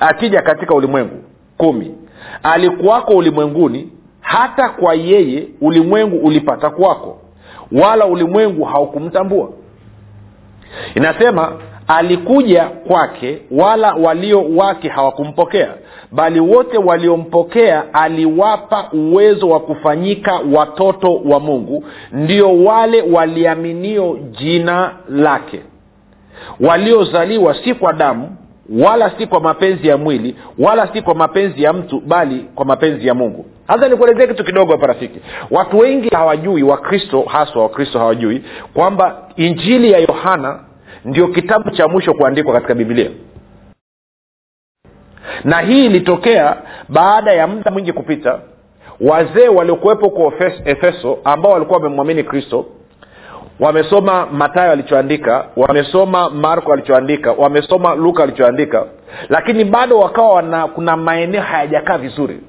akija 0.00 0.42
katika 0.42 0.74
ulimwengu. 0.74 1.22
Kumi. 1.56 1.94
Alikuwako 2.42 3.12
ulimwenguni 3.16 3.92
hata 4.20 4.68
kwa 4.68 4.94
yeye 4.94 5.48
ulimwengu 5.60 6.16
ulipata 6.16 6.70
kwako 6.70 7.18
wala 7.72 8.06
ulimwengu 8.06 8.64
haukumtambua. 8.64 9.50
Inasema 10.94 11.52
alikuja 11.88 12.64
kwake 12.64 13.38
wala 13.50 13.92
walio 13.94 14.44
wake 14.56 14.88
hawakumpokea 14.88 15.74
bali 16.12 16.40
wote 16.40 16.78
waliompokea 16.78 17.94
aliwapa 17.94 18.88
uwezo 18.92 19.48
wa 19.48 19.60
kufanyika 19.60 20.40
watoto 20.52 21.14
wa 21.24 21.40
mungu. 21.40 21.84
Ndio 22.12 22.64
wale 22.64 23.02
waliaminio 23.02 24.18
jina 24.30 24.92
lake. 25.08 25.60
Waliozaliwa 26.60 27.54
si 27.64 27.74
kwa 27.74 27.92
damu 27.92 28.36
wala 28.78 29.10
si 29.18 29.26
kwa 29.26 29.40
mapenzi 29.40 29.88
ya 29.88 29.96
mwili 29.96 30.36
wala 30.58 30.88
si 30.92 31.02
kwa 31.02 31.14
mapenzi 31.14 31.62
ya 31.62 31.72
mtu 31.72 32.00
bali 32.00 32.44
kwa 32.54 32.64
mapenzi 32.64 33.06
ya 33.06 33.14
mungu. 33.14 33.46
Hasa 33.66 33.88
nikuelezee 33.88 34.26
kitu 34.26 34.44
kidogo 34.44 34.72
hapa 34.72 34.86
rafiki. 34.86 35.20
Watu 35.50 35.78
wengi 35.78 36.08
hawajui 36.08 36.62
wakristo 36.62 37.22
haswa 37.22 37.62
wakristo 37.62 37.98
hawajui 37.98 38.42
kwamba 38.74 39.16
injili 39.36 39.92
ya 39.92 39.98
yohana 39.98 40.60
ndio 41.06 41.28
kitabu 41.28 41.70
cha 41.70 41.88
mwisho 41.88 42.14
kuandikwa 42.14 42.52
katika 42.54 42.74
biblia. 42.74 43.10
Na 45.44 45.60
hii 45.60 45.86
ilitokea 45.86 46.56
baada 46.88 47.32
ya 47.32 47.46
muda 47.46 47.70
mwingi 47.70 47.92
kupita. 47.92 48.40
Wazee 49.00 49.48
waliokuwepo 49.48 50.10
kwa 50.10 50.32
efeso 50.64 51.18
ambao 51.24 51.52
walikuwa 51.52 51.78
wamemwamini 51.78 52.24
kristo 52.24 52.66
wamesoma 53.60 54.26
matayo 54.26 54.72
alichoandika 54.72 55.46
wamesoma 55.56 56.30
marko 56.30 56.72
alichoandika 56.72 57.32
wamesoma 57.32 57.94
luka 57.94 58.22
alichoandika 58.22 58.86
lakini 59.28 59.64
bado 59.64 59.98
wakawa 59.98 60.34
wana 60.34 60.66
kuna 60.68 60.96
maeneo 60.96 61.40
hayajakaa 61.42 61.98
vizuri 61.98 62.40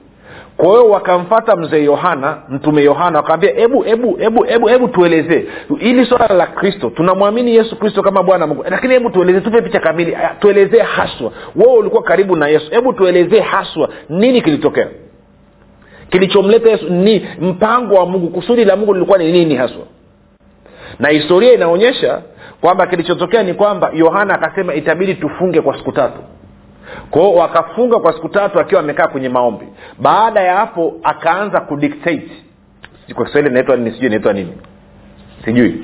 kwa 0.58 0.68
hiyo 0.68 0.90
wakamfata 0.90 1.56
mzee 1.56 1.84
yohana 1.84 2.38
mtume 2.50 2.84
yohana 2.84 3.18
wakawambia 3.18 3.54
hebu 3.54 3.82
hebu 3.82 4.16
hebu 4.16 4.44
hebu 4.44 4.68
hebu 4.68 4.88
tuelezee 4.88 5.46
ili 5.80 6.06
swala 6.06 6.28
la 6.28 6.48
kristo 6.48 6.90
tunamwamini 6.90 7.56
yesu 7.56 7.76
kristo 7.80 8.02
kama 8.04 8.24
bwana 8.24 8.48
mungu. 8.48 8.66
Lakini 8.70 8.94
hebu 8.94 9.10
tuelezee 9.10 9.40
tupe 9.42 9.62
picha 9.62 9.80
kamili. 9.80 10.18
Tuelezee 10.40 10.80
haswa. 10.80 11.32
Wewe 11.56 11.74
ulikuwa 11.74 12.04
karibu 12.04 12.36
na 12.36 12.48
yesu. 12.48 12.72
Hebu 12.72 12.94
tuelezee 12.94 13.40
haswa 13.40 13.90
nini 14.10 14.42
kilitokea? 14.42 14.88
Kilichomleta 16.10 16.70
yesu 16.70 16.90
ni 16.90 17.28
mpango 17.42 17.96
wa 17.96 18.06
mungu 18.06 18.28
kusudi 18.28 18.66
la 18.66 18.76
mungu 18.76 18.94
lilikuwa 18.94 19.18
ni 19.18 19.32
nini 19.32 19.56
haswa? 19.56 19.84
Na 21.00 21.10
historia 21.10 21.54
inaonyesha 21.54 22.22
kwamba 22.62 22.88
kilichotokea 22.88 23.44
ni 23.44 23.54
kwamba 23.54 23.92
yohana 23.94 24.34
akasema 24.34 24.74
itabidi 24.74 25.14
tufunge 25.16 25.62
kwa 25.62 25.78
siku 25.78 25.92
tatu 25.92 26.20
kwao 27.12 27.34
wakafunga 27.36 28.00
kwa 28.00 28.13
siku 28.13 28.29
tatu 28.29 28.60
akiwa 28.60 28.82
amekaa 28.82 29.08
kwenye 29.08 29.29
maombi. 29.29 29.67
Baada 30.00 30.41
ya 30.41 30.56
hapo 30.56 30.94
akaanza 31.03 31.62
kudictate 31.62 32.32
kwa 33.15 33.25
kiswahili 33.25 33.51
inaitwa 33.51 33.75
nini? 33.77 33.91
Sijui 33.91 34.08
inaitwa 34.08 34.34
nini. 34.34 34.53
Sijui. 35.46 35.82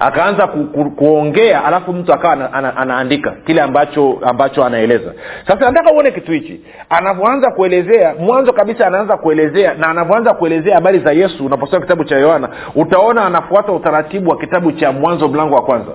Akaanza 0.00 0.46
ku, 0.46 0.64
ku, 0.64 0.90
kuongea 0.90 1.64
alafu 1.64 1.92
mtu 1.92 2.12
akawa 2.12 2.32
ana, 2.32 2.52
ana, 2.52 2.76
anaandika 2.76 3.30
kile 3.46 3.62
ambacho 3.62 4.18
ambacho 4.22 4.64
anaeleza. 4.64 5.12
Sasa 5.46 5.70
nataka 5.70 5.92
uone 5.92 6.10
kitu 6.10 6.32
hichi. 6.32 6.60
Anavyoanza 6.90 7.50
kuelezea 7.50 8.14
mwanzo 8.18 8.52
kabisa 8.52 8.86
anaanza 8.86 9.16
kuelezea 9.16 9.74
na 9.74 9.88
anavyoanza 9.88 10.34
kuelezea 10.34 10.74
habari 10.74 10.98
za 10.98 11.12
yesu 11.12 11.46
unaposoma 11.46 11.80
kitabu 11.82 12.04
cha 12.04 12.18
yohana 12.18 12.48
utaona 12.74 13.24
anafuata 13.26 13.72
utaratibu 13.72 14.30
wa 14.30 14.38
kitabu 14.38 14.72
cha 14.72 14.92
mwanzo 14.92 15.28
mlango 15.28 15.54
wa 15.54 15.62
kwanza. 15.62 15.90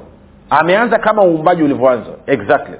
Ameanza 0.49 0.99
kama 0.99 1.23
uumbaji 1.23 1.63
ulivyoanza. 1.63 2.09
Exactly 2.27 2.75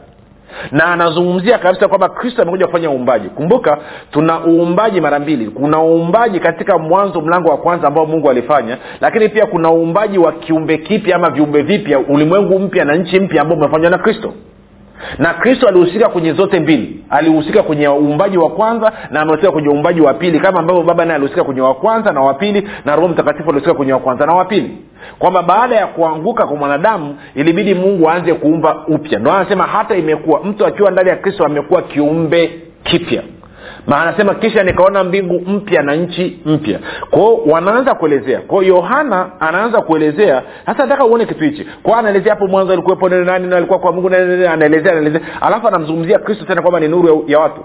na 0.71 0.85
anazungumzia 0.85 1.57
kabisa 1.57 1.87
kwamba 1.87 2.09
kristo 2.09 2.41
amekuja 2.41 2.65
kufanya 2.67 2.89
uumbaji. 2.91 3.29
Kumbuka 3.29 3.77
tuna 4.11 4.45
uumbaji 4.47 5.01
mara 5.01 5.19
mbili. 5.19 5.45
Kuna 5.49 5.81
uumbaji 5.83 6.39
katika 6.39 6.77
mwanzo 6.77 7.21
mlango 7.21 7.49
wa 7.49 7.57
kwanza 7.57 7.87
ambao 7.87 8.05
mungu 8.05 8.29
alifanya 8.29 8.77
lakini 9.01 9.29
pia 9.29 9.45
kuna 9.45 9.71
uumbaji 9.71 10.17
wa 10.17 10.31
kiumbe 10.31 10.77
kipya 10.77 11.15
ama 11.15 11.29
viumbe 11.29 11.61
vipya 11.61 11.99
ulimwengu 11.99 12.59
mpya 12.59 12.85
na 12.85 12.95
nchi 12.95 13.19
mpya 13.19 13.41
ambao 13.41 13.57
umefanywa 13.57 13.89
na 13.89 13.97
kristo 13.97 14.33
na 15.17 15.33
kristo 15.33 15.67
alihusika 15.67 16.09
kwenye 16.09 16.33
zote 16.33 16.59
mbili. 16.59 17.03
Alihusika 17.09 17.63
kwenye 17.63 17.87
uumbaji 17.89 18.37
wa 18.37 18.49
kwanza 18.49 18.91
na 19.11 19.21
amehusika 19.21 19.51
kwenye 19.51 19.69
uumbaji 19.69 20.01
wa 20.01 20.13
pili 20.13 20.39
kama 20.39 20.59
ambavyo 20.59 20.83
baba 20.83 21.05
naye 21.05 21.15
alihusika 21.15 21.43
kwenye 21.43 21.61
wa 21.61 21.73
kwanza 21.73 22.11
na 22.11 22.21
wa 22.21 22.33
pili 22.33 22.69
na 22.85 22.95
roho 22.95 23.07
mtakatifu 23.07 23.49
alihusika 23.49 23.73
kwenye 23.73 23.93
wa 23.93 23.99
kwanza 23.99 24.25
na 24.25 24.33
wa 24.33 24.45
pili. 24.45 24.77
Kwamba 25.19 25.43
baada 25.43 25.75
ya 25.75 25.87
kuanguka 25.87 26.47
kwa 26.47 26.57
mwanadamu 26.57 27.15
ilibidi 27.35 27.73
mungu 27.73 28.09
aanze 28.09 28.33
kuumba 28.33 28.85
upya. 28.87 29.19
Ndo 29.19 29.31
anasema 29.31 29.63
hata 29.63 29.95
imekuwa 29.95 30.43
mtu 30.43 30.65
akiwa 30.65 30.91
ndani 30.91 31.09
ya 31.09 31.15
kristo 31.15 31.45
amekuwa 31.45 31.81
kiumbe 31.81 32.51
kipya 32.83 33.23
na 33.87 34.01
anasema 34.01 34.35
kisha 34.35 34.63
nikaona 34.63 35.03
mbingu 35.03 35.41
mpya 35.51 35.81
na 35.83 35.95
nchi 35.95 36.39
mpya. 36.45 36.79
Kwao 37.09 37.35
wanaanza 37.45 37.95
kuelezea. 37.95 38.39
Kwao 38.39 38.63
yohana 38.63 39.29
anaanza 39.39 39.81
kuelezea. 39.81 40.43
Sasa 40.65 40.83
nataka 40.83 41.05
uone 41.05 41.25
kitu 41.25 41.43
hichi. 41.43 41.67
Kwao 41.83 41.99
anaelezea 41.99 42.33
hapo 42.33 42.47
mwanzo 42.47 42.73
alikuwepo 42.73 43.09
nani 43.09 43.47
na 43.47 43.57
alikuwa 43.57 43.79
kwa 43.79 43.91
mungu 43.91 44.07
anaelezea 44.07 44.53
anaelezea. 44.53 45.21
Alafu 45.41 45.67
anamzungumzia 45.67 46.19
kristo 46.19 46.45
tena 46.45 46.61
kwamba 46.61 46.79
ni 46.79 46.87
nuru 46.87 47.07
ya, 47.27 47.33
ya 47.37 47.39
watu. 47.39 47.61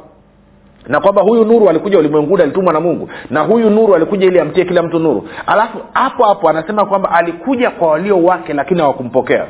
Na 0.89 1.01
kwamba 1.01 1.23
huyu 1.23 1.45
nuru 1.45 1.69
alikuja 1.69 1.99
ulimwenguni 1.99 2.43
alitumwa 2.43 2.73
na 2.73 2.81
mungu. 2.81 3.09
Na 3.31 3.41
huyu 3.41 3.71
nuru 3.71 3.95
alikuja 3.95 4.27
ili 4.27 4.41
amtie 4.41 4.65
kila 4.65 4.83
mtu 4.83 4.99
nuru. 4.99 5.29
Alafu 5.47 5.79
hapo 5.93 6.25
hapo 6.25 6.49
anasema 6.49 6.85
kwamba 6.87 7.11
alikuja 7.11 7.71
kwa 7.71 7.89
walio 7.89 8.23
wake 8.23 8.53
lakini 8.53 8.81
hawakumpokea 8.81 9.47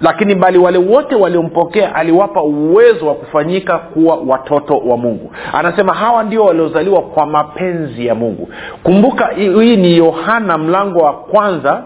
lakini 0.00 0.34
bali 0.34 0.58
wale 0.58 0.78
wote 0.78 1.14
waliompokea 1.14 1.94
aliwapa 1.94 2.42
uwezo 2.42 3.06
wa 3.06 3.14
kufanyika 3.14 3.78
kuwa 3.78 4.18
watoto 4.26 4.74
wa 4.78 4.96
mungu. 4.96 5.32
Anasema 5.52 5.94
hawa 5.94 6.22
ndio 6.22 6.44
waliozaliwa 6.44 7.02
kwa 7.02 7.26
mapenzi 7.26 8.06
ya 8.06 8.14
mungu. 8.14 8.48
Kumbuka 8.82 9.26
hii 9.26 9.76
ni 9.76 9.96
yohana 9.96 10.58
mlango 10.58 10.98
wa 10.98 11.12
kwanza 11.12 11.82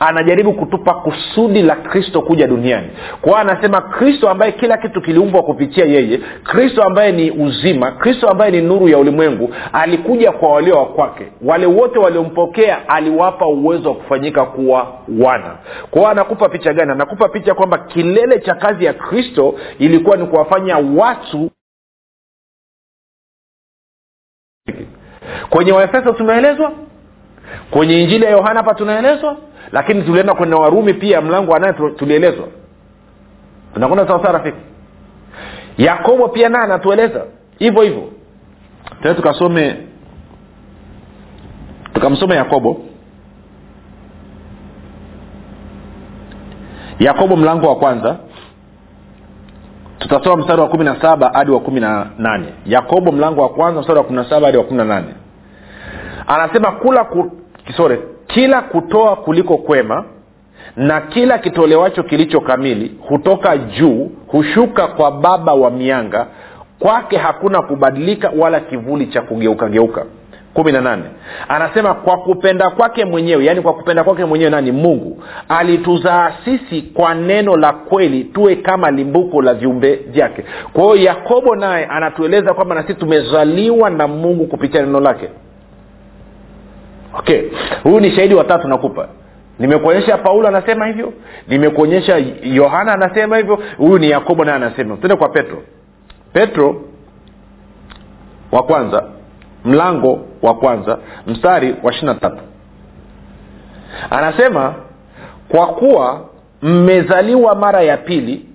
anajaribu 0.00 0.52
kutupa 0.52 0.94
kusudi 0.94 1.62
la 1.62 1.76
kristo 1.76 2.22
kuja 2.22 2.46
duniani. 2.46 2.88
Kwao 3.20 3.36
anasema 3.36 3.80
kristo 3.80 4.30
ambaye 4.30 4.52
kila 4.52 4.76
kitu 4.76 5.00
kiliumbwa 5.00 5.42
kupitia 5.42 5.84
yeye 5.84 6.18
kristo 6.44 6.82
ambaye 6.82 7.12
ni 7.12 7.30
uzima 7.30 7.92
kristo 7.92 8.28
ambaye 8.28 8.50
ni 8.50 8.60
nuru 8.62 8.88
ya 8.88 8.98
ulimwengu 8.98 9.54
alikuja 9.72 10.32
kwa 10.32 10.52
walio 10.52 10.76
wa 10.78 10.86
kwake. 10.86 11.32
Wale 11.44 11.66
wote 11.66 11.98
waliompokea 11.98 12.88
aliwapa 12.88 13.46
uwezo 13.46 13.88
wa 13.88 13.94
kufanyika 13.94 14.44
kuwa 14.44 14.98
wana. 15.20 15.56
Kwao 15.90 16.08
anakupa 16.08 16.48
picha 16.48 16.72
gani? 16.72 16.92
Anakupa 16.92 17.28
picha 17.28 17.54
kwamba 17.54 17.78
kilele 17.78 18.38
cha 18.40 18.54
kazi 18.54 18.84
ya 18.84 18.92
kristo 18.92 19.54
ilikuwa 19.78 20.16
ni 20.16 20.26
kuwafanya 20.26 20.76
watu 20.78 21.50
kwenye 25.50 25.72
waefeso 25.72 26.12
tumeelezwa 26.12 26.72
kwenye 27.70 28.02
injili 28.02 28.24
ya 28.24 28.30
yohana 28.30 28.60
hapa 28.60 28.74
tunaelezwa 28.74 29.36
lakini 29.72 30.02
tulienda 30.02 30.34
kwenye 30.34 30.54
warumi 30.54 30.94
pia 30.94 31.20
mlango 31.20 31.54
anaye 31.54 31.72
tulielezwa. 31.72 32.46
Tunakwenda 33.74 34.06
sawasawa 34.08 34.32
rafiki? 34.38 34.58
Yakobo 35.78 36.28
pia 36.28 36.48
naye 36.48 36.64
anatueleza. 36.64 37.24
Hivyo 37.58 37.82
hivyo. 37.82 38.08
Tena 39.02 39.14
tukasome 39.14 39.76
tukamsome 41.94 42.34
yakobo. 42.34 42.80
Yakobo 46.98 47.36
mlango 47.36 47.66
wa 47.68 47.76
kwanza. 47.76 48.16
Tutasoma 49.98 50.36
mstari 50.36 50.60
wa 50.60 50.68
kumi 50.68 50.84
na 50.84 51.00
saba 51.00 51.30
hadi 51.34 51.50
wa 51.50 51.60
kumi 51.60 51.80
na 51.80 52.06
nane. 52.18 52.46
Yakobo 52.66 53.12
mlango 53.12 53.42
wa 53.42 53.48
kwanza 53.48 53.80
mstari 53.80 53.98
wa 53.98 54.04
kumi 54.04 54.16
na 54.16 54.24
saba 54.30 54.46
hadi 54.46 54.58
wa 54.58 54.64
kumi 54.64 54.78
na 54.78 54.84
nane. 54.84 55.14
Anasema 56.26 56.72
kula 56.72 57.04
ku, 57.04 57.32
sorry. 57.76 57.98
Kila 58.26 58.62
kutoa 58.62 59.16
kuliko 59.16 59.56
kwema 59.58 60.04
na 60.76 61.00
kila 61.00 61.38
kitolewacho 61.38 62.02
kilicho 62.02 62.40
kamili 62.40 62.92
hutoka 63.08 63.56
juu 63.56 64.10
hushuka 64.26 64.86
kwa 64.86 65.10
baba 65.10 65.52
wa 65.54 65.70
mianga. 65.70 66.26
Kwake 66.78 67.16
hakuna 67.16 67.62
kubadilika 67.62 68.32
wala 68.38 68.60
kivuli 68.60 69.06
cha 69.06 69.22
kugeukageuka 69.22 70.04
kumi 70.54 70.72
na 70.72 70.80
nane. 70.80 71.02
Anasema 71.48 71.94
kwa 71.94 72.16
kupenda 72.18 72.70
kwake 72.70 73.04
mwenyewe 73.04 73.44
yaani 73.44 73.60
kwa 73.60 73.74
kupenda 73.74 74.04
kwake 74.04 74.24
mwenyewe 74.24 74.50
nani? 74.50 74.72
Mungu. 74.72 75.22
Alituzaa 75.48 76.32
sisi 76.44 76.82
kwa 76.82 77.14
neno 77.14 77.56
la 77.56 77.72
kweli 77.72 78.24
tuwe 78.24 78.56
kama 78.56 78.90
limbuko 78.90 79.42
la 79.42 79.54
viumbe 79.54 79.94
vyake. 79.94 80.44
Kwa 80.72 80.82
hiyo 80.84 80.96
yakobo 80.96 81.56
naye 81.56 81.86
anatueleza 81.86 82.54
kwamba 82.54 82.74
na 82.74 82.82
sisi 82.82 82.94
tumezaliwa 82.94 83.90
na 83.90 84.08
mungu 84.08 84.46
kupitia 84.46 84.82
neno 84.82 85.00
lake 85.00 85.28
okay. 87.18 87.42
Huyu 87.82 88.00
ni 88.00 88.10
shahidi 88.10 88.34
watatu 88.34 88.68
nakupa. 88.68 89.08
Nimekuonyesha 89.58 90.18
paulo 90.18 90.48
anasema 90.48 90.86
hivyo 90.86 91.12
nimekuonyesha 91.48 92.22
yohana 92.42 92.92
anasema 92.92 93.36
hivyo 93.36 93.58
huyu 93.76 93.98
ni 93.98 94.10
yakobo 94.10 94.44
naye 94.44 94.56
anasema. 94.56 94.96
Tende 94.96 95.16
kwa 95.16 95.28
petro. 95.28 95.62
Petro 96.32 96.82
wa 98.52 98.62
kwanza 98.62 99.04
mlango 99.64 100.18
wa 100.42 100.54
kwanza 100.54 100.98
mstari 101.26 101.74
wa 101.82 101.90
ishiri 101.92 102.06
na 102.06 102.14
tatu. 102.14 102.42
Anasema 104.10 104.74
kwa 105.48 105.66
kuwa 105.66 106.20
mmezaliwa 106.62 107.54
mara 107.54 107.82
ya 107.82 107.96
pili 107.96 108.46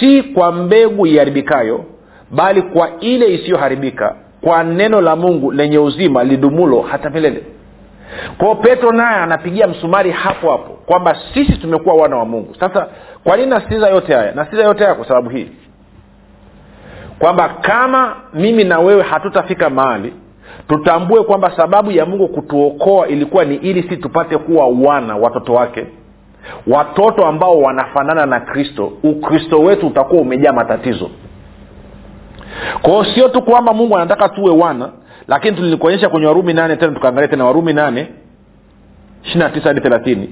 si 0.00 0.22
kwa 0.22 0.52
mbegu 0.52 1.06
iharibikayo 1.06 1.84
bali 2.30 2.62
kwa 2.62 2.90
ile 3.00 3.34
isiyoharibika 3.34 4.16
kwa 4.40 4.64
neno 4.64 5.00
la 5.00 5.16
mungu 5.16 5.52
lenye 5.52 5.78
uzima 5.78 6.24
lidumulo 6.24 6.80
hata 6.80 7.10
milele 7.10 7.42
kwao 8.38 8.54
petro 8.54 8.92
naye 8.92 9.16
anapigia 9.16 9.66
msumari 9.66 10.10
hapo 10.10 10.50
hapo 10.50 10.70
kwamba 10.86 11.16
sisi 11.34 11.52
tumekuwa 11.52 11.94
wana 11.94 12.16
wa 12.16 12.24
mungu. 12.24 12.54
Sasa 12.60 12.86
kwa 13.24 13.36
nini 13.36 13.50
nasitiza 13.50 13.88
yote 13.88 14.14
haya? 14.14 14.32
Nasitiza 14.32 14.62
yote 14.64 14.82
haya 14.84 14.94
kwa 14.94 15.08
sababu 15.08 15.30
hii. 15.30 15.48
Kwamba 17.18 17.48
kama 17.48 18.16
mimi 18.34 18.64
na 18.64 18.78
wewe 18.78 19.02
hatutafika 19.02 19.70
mahali 19.70 20.14
tutambue 20.68 21.22
kwamba 21.24 21.52
sababu 21.56 21.90
ya 21.90 22.06
mungu 22.06 22.28
kutuokoa 22.28 23.08
ilikuwa 23.08 23.44
ni 23.44 23.54
ili 23.54 23.82
si 23.88 23.96
tupate 23.96 24.38
kuwa 24.38 24.68
wana 24.68 25.16
watoto 25.16 25.54
wake. 25.54 25.86
Watoto 26.66 27.26
ambao 27.26 27.60
wanafanana 27.60 28.26
na 28.26 28.40
kristo. 28.40 28.92
Ukristo 29.02 29.60
wetu 29.60 29.86
utakuwa 29.86 30.22
umejaa 30.22 30.52
matatizo 30.52 31.10
kwao 32.82 33.04
sio 33.04 33.28
tu 33.28 33.42
kwamba 33.42 33.72
mungu 33.72 33.96
anataka 33.96 34.28
tuwe 34.28 34.50
wana 34.50 34.88
lakini 35.28 35.56
tulikuonyesha 35.56 36.08
kwenye 36.08 36.26
warumi 36.26 36.54
nane 36.54 36.76
tena 36.76 36.92
tukaangalia 36.92 37.28
tena 37.28 37.44
warumi 37.44 37.72
nane 37.72 38.08
ishiri 39.24 39.50
tisa 39.52 39.68
hadi 39.68 39.80
thelathini 39.80 40.30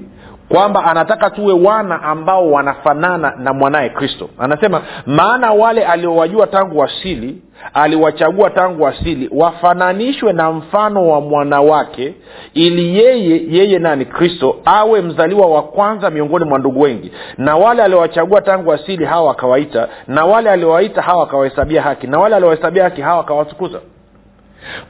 kwamba 0.49 0.83
anataka 0.85 1.29
tuwe 1.29 1.53
wana 1.53 2.03
ambao 2.03 2.51
wanafanana 2.51 3.33
na 3.37 3.53
mwanaye 3.53 3.89
kristo. 3.89 4.29
Anasema 4.39 4.81
maana 5.05 5.51
wale 5.51 5.85
aliowajua 5.85 6.47
tangu 6.47 6.83
asili 6.83 7.41
aliwachagua 7.73 8.49
tangu 8.49 8.87
asili 8.87 9.29
wafananishwe 9.31 10.33
na 10.33 10.51
mfano 10.51 11.07
wa 11.07 11.21
mwana 11.21 11.61
wake 11.61 12.13
ili 12.53 12.97
yeye 12.99 13.41
yeye 13.49 13.79
nani? 13.79 14.05
Kristo 14.05 14.55
awe 14.65 15.01
mzaliwa 15.01 15.47
wa 15.47 15.63
kwanza 15.63 16.09
miongoni 16.09 16.45
mwa 16.45 16.59
ndugu 16.59 16.81
wengi. 16.81 17.11
Na 17.37 17.55
wale 17.57 17.83
aliowachagua 17.83 18.41
tangu 18.41 18.73
asili 18.73 19.05
hawa 19.05 19.31
akawaita 19.31 19.87
na 20.07 20.25
wale 20.25 20.49
aliowaita 20.49 21.01
hawa 21.01 21.23
akawahesabia 21.23 21.81
haki 21.81 22.07
na 22.07 22.19
wale 22.19 22.35
aliowahesabia 22.35 22.83
haki 22.83 23.01
hawa 23.01 23.21
akawatukuza 23.21 23.79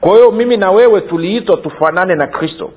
kwa 0.02 0.12
hiyo 0.12 0.32
mimi 0.32 0.58
na 0.58 0.72
wewe 0.72 1.02
tuliitwa 1.02 1.58
tufanane 1.58 2.16
na 2.16 2.28
kristo 2.28 2.72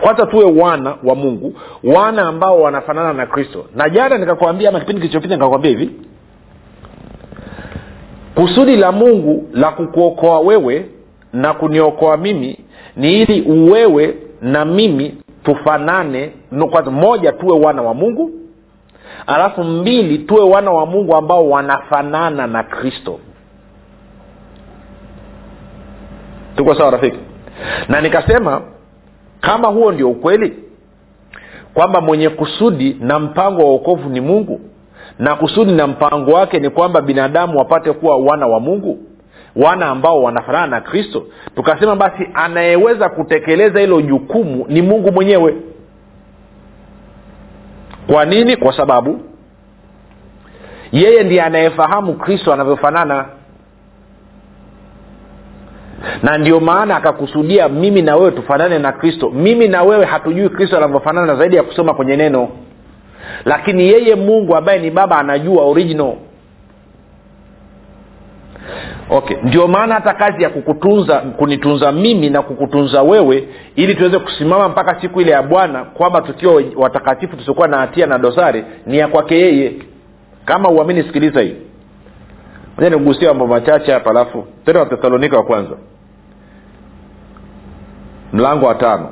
kwanza 0.00 0.26
tuwe 0.26 0.44
wana 0.44 0.94
wa 1.04 1.14
mungu 1.14 1.54
wana 1.84 2.22
ambao 2.22 2.60
wanafanana 2.62 3.12
na 3.12 3.26
kristo. 3.26 3.64
Na 3.74 3.88
jana 3.90 4.18
nikakwambia 4.18 4.68
ama 4.68 4.80
kipindi 4.80 5.00
kilichopita 5.00 5.34
nikakwambia 5.34 5.70
hivi 5.70 5.90
kusudi 8.34 8.76
la 8.76 8.92
mungu 8.92 9.48
la 9.52 9.70
kukuokoa 9.70 10.40
wewe 10.40 10.86
na 11.32 11.54
kuniokoa 11.54 12.16
mimi 12.16 12.58
ni 12.96 13.22
ili 13.22 13.42
uwewe 13.42 14.14
na 14.42 14.64
mimi 14.64 15.14
tufanane. 15.44 16.32
Kwanza 16.70 16.90
moja 16.90 17.32
tuwe 17.32 17.58
wana 17.58 17.82
wa 17.82 17.94
mungu 17.94 18.30
alafu 19.26 19.64
mbili 19.64 20.18
tuwe 20.18 20.42
wana 20.44 20.70
wa 20.70 20.86
mungu 20.86 21.16
ambao 21.16 21.50
wanafanana 21.50 22.46
na 22.46 22.62
kristo. 22.62 23.18
Tuko 26.56 26.74
sawa 26.74 26.90
rafiki? 26.90 27.18
Na 27.88 28.00
nikasema 28.00 28.62
kama 29.42 29.68
huo 29.68 29.92
ndio 29.92 30.10
ukweli 30.10 30.56
kwamba 31.74 32.00
mwenye 32.00 32.28
kusudi 32.28 32.96
na 33.00 33.18
mpango 33.18 33.62
wa 33.62 33.70
uokovu 33.70 34.08
ni 34.08 34.20
mungu 34.20 34.60
na 35.18 35.36
kusudi 35.36 35.72
na 35.72 35.86
mpango 35.86 36.30
wake 36.32 36.58
ni 36.58 36.70
kwamba 36.70 37.00
binadamu 37.00 37.58
wapate 37.58 37.92
kuwa 37.92 38.16
wana 38.18 38.46
wa 38.46 38.60
mungu 38.60 38.98
wana 39.56 39.86
ambao 39.86 40.22
wanafanana 40.22 40.66
na 40.66 40.80
kristo. 40.80 41.24
Tukasema 41.56 41.96
basi 41.96 42.28
anayeweza 42.34 43.08
kutekeleza 43.08 43.80
hilo 43.80 44.00
jukumu 44.00 44.64
ni 44.68 44.82
mungu 44.82 45.12
mwenyewe. 45.12 45.56
Kwa 48.06 48.24
nini? 48.24 48.56
Kwa 48.56 48.76
sababu 48.76 49.20
yeye 50.92 51.22
ndiye 51.22 51.42
anayefahamu 51.42 52.14
kristo 52.14 52.52
anavyofanana 52.52 53.26
na 56.22 56.38
ndio 56.38 56.60
maana 56.60 56.96
akakusudia 56.96 57.68
mimi 57.68 58.02
na 58.02 58.16
wewe 58.16 58.30
tufanane 58.30 58.78
na 58.78 58.92
kristo. 58.92 59.30
Mimi 59.30 59.68
na 59.68 59.82
wewe 59.82 60.04
hatujui 60.04 60.48
kristo 60.48 60.76
anavyofanana 60.76 61.34
zaidi 61.36 61.56
ya 61.56 61.62
kusoma 61.62 61.94
kwenye 61.94 62.16
neno. 62.16 62.48
Lakini 63.44 63.88
yeye 63.88 64.14
mungu 64.14 64.56
ambaye 64.56 64.78
ni 64.78 64.90
baba 64.90 65.18
anajua 65.18 65.64
original. 65.64 66.14
Okay 69.10 69.36
ndio 69.42 69.66
maana 69.68 69.94
hata 69.94 70.14
kazi 70.14 70.42
ya 70.42 70.50
kukutunza 70.50 71.18
kunitunza 71.18 71.92
mimi 71.92 72.30
na 72.30 72.42
kukutunza 72.42 73.02
wewe 73.02 73.48
ili 73.76 73.94
tuweze 73.94 74.18
kusimama 74.18 74.68
mpaka 74.68 75.00
siku 75.00 75.20
ile 75.20 75.30
ya 75.30 75.42
bwana 75.42 75.84
kwamba 75.84 76.20
tukiwa 76.20 76.62
watakatifu 76.76 77.36
tusiokuwa 77.36 77.68
na 77.68 77.76
hatia 77.78 78.06
na 78.06 78.18
dosari 78.18 78.64
ni 78.86 78.98
ya 78.98 79.08
kwake 79.08 79.38
yeye. 79.38 79.72
Kama 80.44 80.68
uamini 80.70 81.02
sikiliza 81.02 81.40
hii. 81.40 81.56
Moja 82.78 82.90
nigusia 82.90 83.28
mambo 83.28 83.46
machache 83.46 83.92
hapa 83.92 84.10
alafu 84.10 84.46
tena 84.64 84.80
wathesalonika 84.80 85.36
wa 85.36 85.42
kwanza 85.44 85.76
mlango 88.32 88.66
wa 88.66 88.74
tano. 88.74 89.08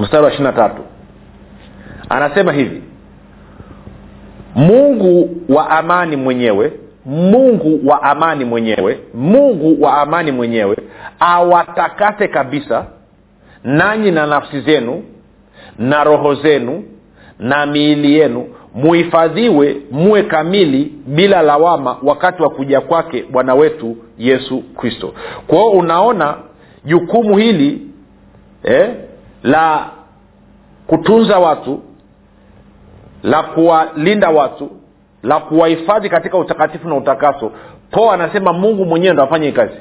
Mstari 0.00 0.24
wa 0.24 0.30
ishirina 0.30 0.52
tatu. 0.52 0.82
Anasema 2.08 2.52
hivi 2.52 2.82
mungu 4.54 5.36
wa 5.48 5.70
amani 5.70 6.16
mwenyewe 6.16 6.72
mungu 7.04 7.80
wa 7.88 8.02
amani 8.02 8.44
mwenyewe 8.44 8.98
mungu 9.14 9.82
wa 9.82 9.98
amani 9.98 10.32
mwenyewe 10.32 10.76
awatakase 11.20 12.28
kabisa 12.28 12.86
nanyi 13.64 14.10
na 14.10 14.26
nafsi 14.26 14.60
zenu 14.60 15.02
na 15.78 16.04
roho 16.04 16.34
zenu 16.34 16.84
na 17.38 17.66
miili 17.66 18.14
yenu. 18.18 18.46
Muhifadhiwe 18.74 19.76
muwe 19.90 20.22
kamili 20.22 20.92
bila 21.06 21.42
lawama 21.42 21.96
wakati 22.02 22.42
wa 22.42 22.50
kuja 22.50 22.80
kwake 22.80 23.24
bwana 23.30 23.54
wetu 23.54 23.96
yesu 24.18 24.62
kristo. 24.76 25.12
Kwa 25.46 25.58
hiyo 25.58 25.70
unaona 25.70 26.34
jukumu 26.88 27.36
hili 27.36 27.86
eh, 28.64 28.94
la 29.42 29.90
kutunza 30.86 31.38
watu 31.38 31.80
la 33.22 33.42
kuwalinda 33.42 34.30
watu 34.30 34.70
la 35.22 35.40
kuwahifadhi 35.40 36.08
katika 36.08 36.38
utakatifu 36.38 36.88
na 36.88 36.94
utakaso. 36.96 37.52
Po 37.90 38.12
anasema 38.12 38.52
mungu 38.52 38.84
mwenyewe 38.84 39.14
ndo 39.14 39.22
afanye 39.22 39.46
hii 39.46 39.52
kazi. 39.52 39.76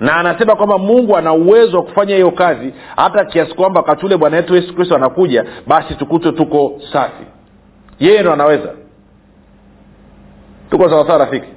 Na 0.00 0.16
anasema 0.16 0.56
kwamba 0.56 0.78
mungu 0.78 1.16
ana 1.16 1.32
uwezo 1.32 1.76
wa 1.76 1.82
kufanya 1.82 2.14
hiyo 2.14 2.30
kazi 2.30 2.74
hata 2.96 3.24
kiasi 3.24 3.54
kwamba 3.54 3.80
wakati 3.80 4.06
ule 4.06 4.16
bwana 4.16 4.36
wetu 4.36 4.54
yesu 4.56 4.74
kristo 4.74 4.94
anakuja 4.96 5.44
basi 5.66 5.94
tukutwe 5.94 6.32
tuko 6.32 6.80
safi. 6.92 7.24
Yeye 7.98 8.20
ndo 8.20 8.32
anaweza. 8.32 8.72
Tuko 10.70 10.90
sawasawa 10.90 11.18
rafiki 11.18 11.48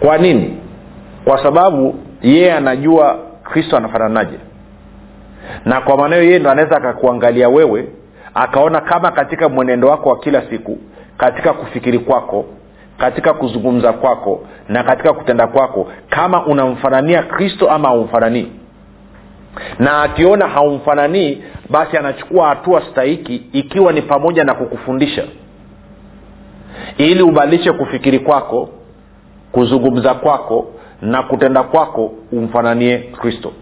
kwa 0.00 0.18
nini? 0.18 0.56
Kwa 1.24 1.42
sababu 1.42 1.94
yeye 2.22 2.52
anajua 2.52 3.18
kristo 3.42 3.76
anafananaje. 3.76 4.38
Na 5.64 5.80
kwa 5.80 5.96
maana 5.96 6.16
hiyo 6.16 6.26
yeye 6.26 6.38
ndo 6.38 6.50
anaweza 6.50 6.76
akakuangalia 6.76 7.48
wewe 7.48 7.88
akaona 8.34 8.80
kama 8.80 9.10
katika 9.10 9.48
mwenendo 9.48 9.88
wako 9.88 10.08
wa 10.08 10.18
kila 10.18 10.42
siku 10.50 10.78
katika 11.18 11.52
kufikiri 11.52 11.98
kwako 11.98 12.44
katika 12.98 13.32
kuzungumza 13.34 13.92
kwako 13.92 14.40
na 14.68 14.82
katika 14.84 15.12
kutenda 15.12 15.46
kwako 15.46 15.92
kama 16.08 16.46
unamfanania 16.46 17.22
kristo 17.22 17.70
ama 17.70 17.88
haumfananii. 17.88 18.52
Na 19.78 20.02
akiona 20.02 20.48
haumfananii 20.48 21.42
basi 21.70 21.96
anachukua 21.96 22.48
hatua 22.48 22.82
stahiki 22.90 23.42
ikiwa 23.52 23.92
ni 23.92 24.02
pamoja 24.02 24.44
na 24.44 24.54
kukufundisha. 24.54 25.24
Ili 26.98 27.22
ubadilishe 27.22 27.72
kufikiri 27.72 28.18
kwako 28.18 28.68
kuzungumza 29.52 30.14
kwako 30.14 30.66
na 31.02 31.22
kutenda 31.22 31.62
kwako 31.62 32.12
umfananie 32.32 32.98
kristo. 32.98 33.52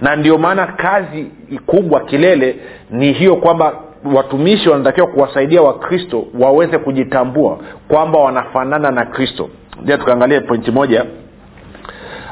Na 0.00 0.16
ndio 0.16 0.38
maana 0.38 0.66
kazi 0.66 1.30
kubwa 1.66 2.00
kilele 2.00 2.56
ni 2.90 3.12
hiyo 3.12 3.36
kwamba 3.36 3.72
watumishi 4.14 4.68
wanatakiwa 4.68 5.06
kuwasaidia 5.06 5.62
wakristo 5.62 6.24
waweze 6.40 6.78
kujitambua 6.78 7.58
kwamba 7.88 8.18
wanafanana 8.18 8.90
na 8.90 9.06
kristo. 9.06 9.48
Ja 9.84 9.98
tukaangalia 9.98 10.40
pointi 10.40 10.70
moja 10.70 11.04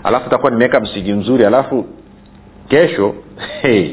alafu 0.04 0.30
takuwa 0.30 0.50
nimeweka 0.50 0.80
msingi 0.80 1.12
mzuri 1.12 1.44
alafu 1.44 1.84
kesho 2.68 3.14
hey, 3.62 3.90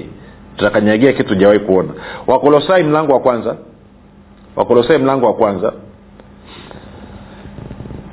tutakanyagia 0.58 1.14
kitu 1.14 1.36
jawahi 1.36 1.60
kuona. 1.60 1.90
Wakolosai 2.28 2.84
mlango 2.84 3.14
wa 3.14 3.20
kwanza 3.20 3.56
wakolosai 4.56 4.98
mlango 4.98 5.26
wa 5.26 5.34
kwanza 5.34 5.74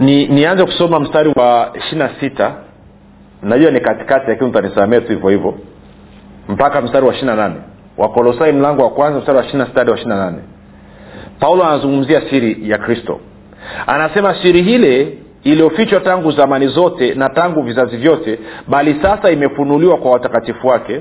ni 0.01 0.27
nianze 0.27 0.65
kusoma 0.65 1.01
mstari 1.01 1.33
wa 1.37 1.71
ishirina 1.75 2.11
sita. 2.21 2.55
Najua 3.43 3.71
ni 3.71 3.81
katikati 3.81 4.27
lakini 4.31 4.51
utanisamee 4.51 5.01
tu 5.01 5.13
hivyo 5.13 5.29
hivyo. 5.31 5.55
Mpaka 6.49 6.81
mstari 6.81 7.07
wa 7.07 7.13
ishirina 7.13 7.37
nane. 7.37 7.55
Wakolosai 7.99 8.53
mlango 8.53 8.83
wa 8.83 8.91
kwanza 8.91 9.19
mstari 9.19 9.39
wa 9.39 9.45
ishirina 9.45 9.67
sita 9.67 9.79
hadi 9.81 9.91
wa 9.91 9.97
ishirina 9.97 10.17
nane. 10.25 10.39
Paulo 11.41 11.65
anazungumzia 11.65 12.23
siri 12.31 12.71
ya 12.71 12.79
kristo. 12.79 13.21
Anasema 13.87 14.35
siri 14.43 14.63
hile 14.63 15.19
iliyofichwa 15.45 16.01
tangu 16.01 16.31
zamani 16.31 16.67
zote 16.67 17.15
na 17.15 17.29
tangu 17.29 17.63
vizazi 17.63 17.97
vyote 17.97 18.39
bali 18.69 18.97
sasa 19.03 19.31
imefunuliwa 19.31 19.97
kwa 19.97 20.11
watakatifu 20.11 20.67
wake 20.67 21.01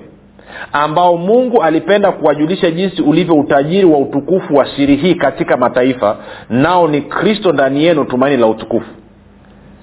ambao 0.73 1.17
mungu 1.17 1.63
alipenda 1.63 2.12
kuwajulisha 2.12 2.71
jinsi 2.71 3.01
ulivyo 3.01 3.35
utajiri 3.35 3.85
wa 3.85 3.97
utukufu 3.97 4.55
wa 4.55 4.65
siri 4.75 4.95
hii 4.95 5.15
katika 5.15 5.57
mataifa 5.57 6.17
nao 6.49 6.88
ni 6.88 7.01
kristo 7.01 7.51
ndani 7.51 7.83
yenu 7.83 8.05
tumaini 8.05 8.38
la 8.38 8.47
utukufu. 8.47 8.89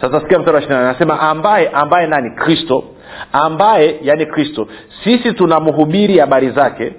Sasa 0.00 0.20
sikia 0.20 0.38
mstari 0.38 0.55
wa 0.55 0.61
ishirina 0.62 0.88
anasema 0.88 1.20
ambaye 1.20 1.68
ambaye 1.68 2.07
nani? 2.07 2.31
Kristo. 2.31 2.85
Ambaye 3.33 3.96
yani 4.02 4.26
kristo. 4.26 4.68
Sisi 5.05 5.33
tunamhubiri 5.33 6.18
habari 6.18 6.50
zake 6.50 6.92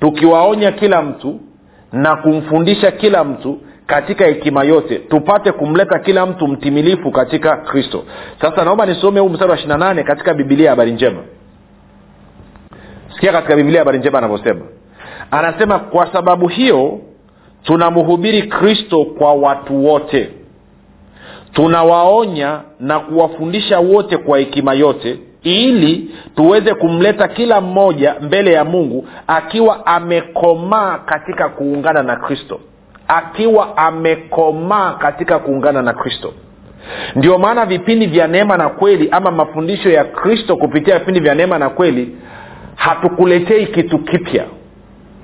tukiwaonya 0.00 0.72
kila 0.72 1.02
mtu 1.02 1.40
na 1.92 2.16
kumfundisha 2.16 2.90
kila 2.90 3.24
mtu 3.24 3.58
katika 3.86 4.24
hekima 4.26 4.64
yote 4.64 4.96
tupate 4.98 5.52
kumleta 5.52 5.98
kila 5.98 6.26
mtu 6.26 6.48
mtimilifu 6.48 7.10
katika 7.10 7.56
kristo. 7.56 8.04
Sasa 8.40 8.64
naomba 8.64 8.86
nisome 8.86 9.20
huu 9.20 9.28
mstari 9.28 9.50
wa 9.50 9.56
ishirina 9.56 9.78
nane 9.78 10.02
katika 10.02 10.34
bibilia 10.34 10.70
habari 10.70 10.92
njema 10.92 11.20
sikia 13.14 13.32
katika 13.32 13.56
bibilia 13.56 13.78
habari 13.80 13.98
njema 13.98 14.18
anavyosema. 14.18 14.60
Anasema 15.30 15.78
kwa 15.78 16.12
sababu 16.12 16.48
hiyo 16.48 17.00
tunamhubiri 17.62 18.42
kristo 18.42 19.04
kwa 19.04 19.34
watu 19.34 19.84
wote. 19.86 20.30
Tunawaonya 21.52 22.60
na 22.80 23.00
kuwafundisha 23.00 23.78
wote 23.78 24.16
kwa 24.16 24.38
hekima 24.38 24.72
yote 24.74 25.18
ili 25.42 26.10
tuweze 26.36 26.74
kumleta 26.74 27.28
kila 27.28 27.60
mmoja 27.60 28.14
mbele 28.20 28.52
ya 28.52 28.64
mungu 28.64 29.08
akiwa 29.26 29.86
amekomaa 29.86 30.98
katika 30.98 31.48
kuungana 31.48 32.02
na 32.02 32.16
kristo. 32.16 32.60
Akiwa 33.08 33.76
amekomaa 33.76 34.92
katika 34.92 35.38
kuungana 35.38 35.82
na 35.82 35.92
kristo. 35.92 36.32
Ndio 37.16 37.38
maana 37.38 37.66
vipindi 37.66 38.06
vya 38.06 38.26
neema 38.26 38.56
na 38.56 38.68
kweli 38.68 39.08
ama 39.10 39.30
mafundisho 39.30 39.90
ya 39.90 40.04
kristo 40.04 40.56
kupitia 40.56 40.98
vipindi 40.98 41.20
vya 41.20 41.34
neema 41.34 41.58
na 41.58 41.68
kweli 41.70 42.16
hatukuletei 42.78 43.66
kitu 43.66 43.98
kipya. 43.98 44.44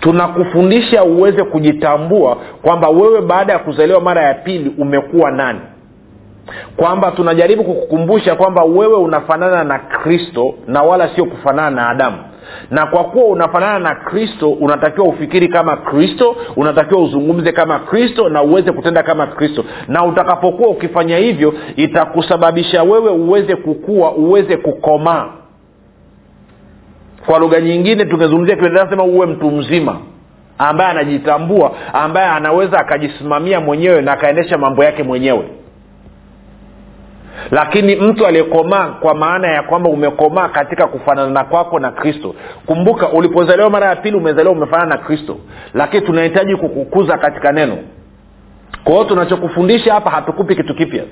Tunakufundisha 0.00 1.04
uweze 1.04 1.44
kujitambua 1.44 2.36
kwamba 2.62 2.88
wewe 2.88 3.20
baada 3.22 3.52
ya 3.52 3.58
kuzaliwa 3.58 4.00
mara 4.00 4.22
ya 4.22 4.34
pili 4.34 4.72
umekuwa 4.78 5.30
nani. 5.30 5.60
Kwamba 6.76 7.10
tunajaribu 7.10 7.64
kukukumbusha 7.64 8.34
kwamba 8.34 8.64
wewe 8.64 8.94
unafanana 8.96 9.64
na 9.64 9.78
kristo 9.78 10.54
na 10.66 10.82
wala 10.82 11.08
sio 11.14 11.24
kufanana 11.24 11.70
na 11.70 11.88
adamu. 11.88 12.16
Na 12.70 12.86
kwa 12.86 13.04
kuwa 13.04 13.24
unafanana 13.24 13.78
na 13.78 13.94
kristo 13.94 14.50
unatakiwa 14.50 15.06
ufikiri 15.06 15.48
kama 15.48 15.76
kristo 15.76 16.36
unatakiwa 16.56 17.02
uzungumze 17.02 17.52
kama 17.52 17.78
kristo 17.78 18.28
na 18.28 18.42
uweze 18.42 18.72
kutenda 18.72 19.02
kama 19.02 19.26
kristo. 19.26 19.64
Na 19.88 20.04
utakapokuwa 20.04 20.68
ukifanya 20.68 21.16
hivyo 21.18 21.54
itakusababisha 21.76 22.82
wewe 22.82 23.10
uweze 23.10 23.56
kukua 23.56 24.12
uweze 24.12 24.56
kukomaa 24.56 25.28
kwa 27.26 27.38
lugha 27.38 27.60
nyingine 27.60 28.04
tumezungumzia 28.04 28.88
sema 28.90 29.04
uwe 29.04 29.26
mtu 29.26 29.50
mzima 29.50 29.96
ambaye 30.58 30.90
anajitambua 30.90 31.72
ambaye 31.92 32.26
anaweza 32.28 32.78
akajisimamia 32.78 33.60
mwenyewe 33.60 34.02
na 34.02 34.12
akaendesha 34.12 34.58
mambo 34.58 34.84
yake 34.84 35.02
mwenyewe. 35.02 35.44
Lakini 37.50 37.96
mtu 37.96 38.26
aliyekomaa 38.26 38.86
kwa 38.88 39.14
maana 39.14 39.48
ya 39.48 39.62
kwamba 39.62 39.90
umekomaa 39.90 40.48
katika 40.48 40.86
kufanana 40.86 41.44
kwako 41.44 41.78
na 41.78 41.90
kristo. 41.90 42.34
Kumbuka 42.66 43.08
ulipozaliwa 43.08 43.70
mara 43.70 43.86
ya 43.86 43.96
pili 43.96 44.16
umezaliwa 44.16 44.52
umefanana 44.54 44.96
na 44.96 44.98
kristo. 45.02 45.36
Lakini 45.74 46.06
tunahitaji 46.06 46.56
kukukuza 46.56 47.18
katika 47.18 47.52
neno. 47.52 47.78
Kwa 48.84 48.92
hiyo 48.92 49.04
tunachokufundisha 49.04 49.94
hapa 49.94 50.10
hatukupi 50.10 50.56
kitu 50.56 50.74
kipya 50.74 51.04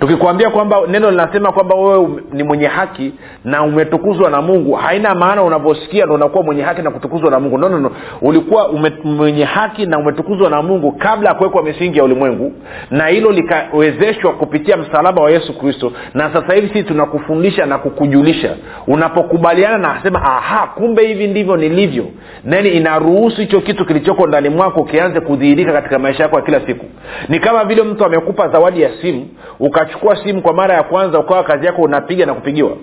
tukikwambia 0.00 0.50
kwamba 0.50 0.80
neno 0.88 1.10
linasema 1.10 1.52
kwamba 1.52 1.74
wewe 1.76 2.08
ni 2.32 2.42
mwenye 2.42 2.66
haki 2.66 3.12
na 3.44 3.62
umetukuzwa 3.62 4.30
na 4.30 4.42
mungu 4.42 4.72
haina 4.72 5.14
maana 5.14 5.42
unavyosikia 5.42 6.04
ndo 6.06 6.14
unakuwa 6.14 6.42
mwenye 6.44 6.62
haki 6.62 6.82
na 6.82 6.90
kutukuzwa 6.90 7.30
na 7.30 7.40
mungu. 7.40 7.58
No, 7.58 7.68
no, 7.68 7.78
no. 7.80 7.90
ulikuwa 8.22 8.68
ume, 8.68 8.92
mwenye 9.04 9.44
haki 9.44 9.86
na 9.86 9.98
umetukuzwa 9.98 10.50
na 10.50 10.62
mungu 10.62 10.92
kabla 10.92 11.28
ya 11.28 11.34
kuwekwa 11.34 11.62
misingi 11.62 11.98
ya 11.98 12.04
ulimwengu 12.04 12.52
na 12.90 13.06
hilo 13.06 13.30
likawezeshwa 13.32 14.32
kupitia 14.32 14.76
msalaba 14.76 15.22
wa 15.22 15.30
yesu 15.30 15.58
kristo. 15.58 15.92
Na 16.14 16.32
sasa 16.32 16.54
hivi 16.54 16.68
sisi 16.68 16.82
tunakufundisha 16.82 17.66
na 17.66 17.78
kukujulisha. 17.78 18.56
Unapokubaliana 18.86 19.78
na 19.78 20.02
sema 20.02 20.22
aha 20.22 20.66
kumbe 20.66 21.06
hivi 21.06 21.26
ndivyo 21.26 21.56
nilivyo. 21.56 22.04
Then 22.50 22.66
inaruhusu 22.66 23.40
hicho 23.40 23.60
kitu 23.60 23.86
kilichoko 23.86 24.26
ndani 24.26 24.48
mwako 24.48 24.84
kianze 24.84 25.20
kudhihirika 25.20 25.72
katika 25.72 25.98
maisha 25.98 26.22
yako 26.22 26.36
ya 26.36 26.42
kila 26.42 26.60
siku. 26.60 26.86
Ni 27.28 27.38
kama 27.38 27.64
vile 27.64 27.82
mtu 27.82 28.04
amekupa 28.04 28.48
zawadi 28.48 28.82
ya 28.82 28.90
simu 29.02 29.26
ukachukua 29.82 30.16
simu 30.16 30.42
kwa 30.42 30.52
mara 30.52 30.74
ya 30.74 30.82
kwanza 30.82 31.18
ukawa 31.18 31.44
kazi 31.44 31.66
yako 31.66 31.82
unapiga 31.82 32.26
na 32.26 32.34
kupigiwa. 32.34 32.76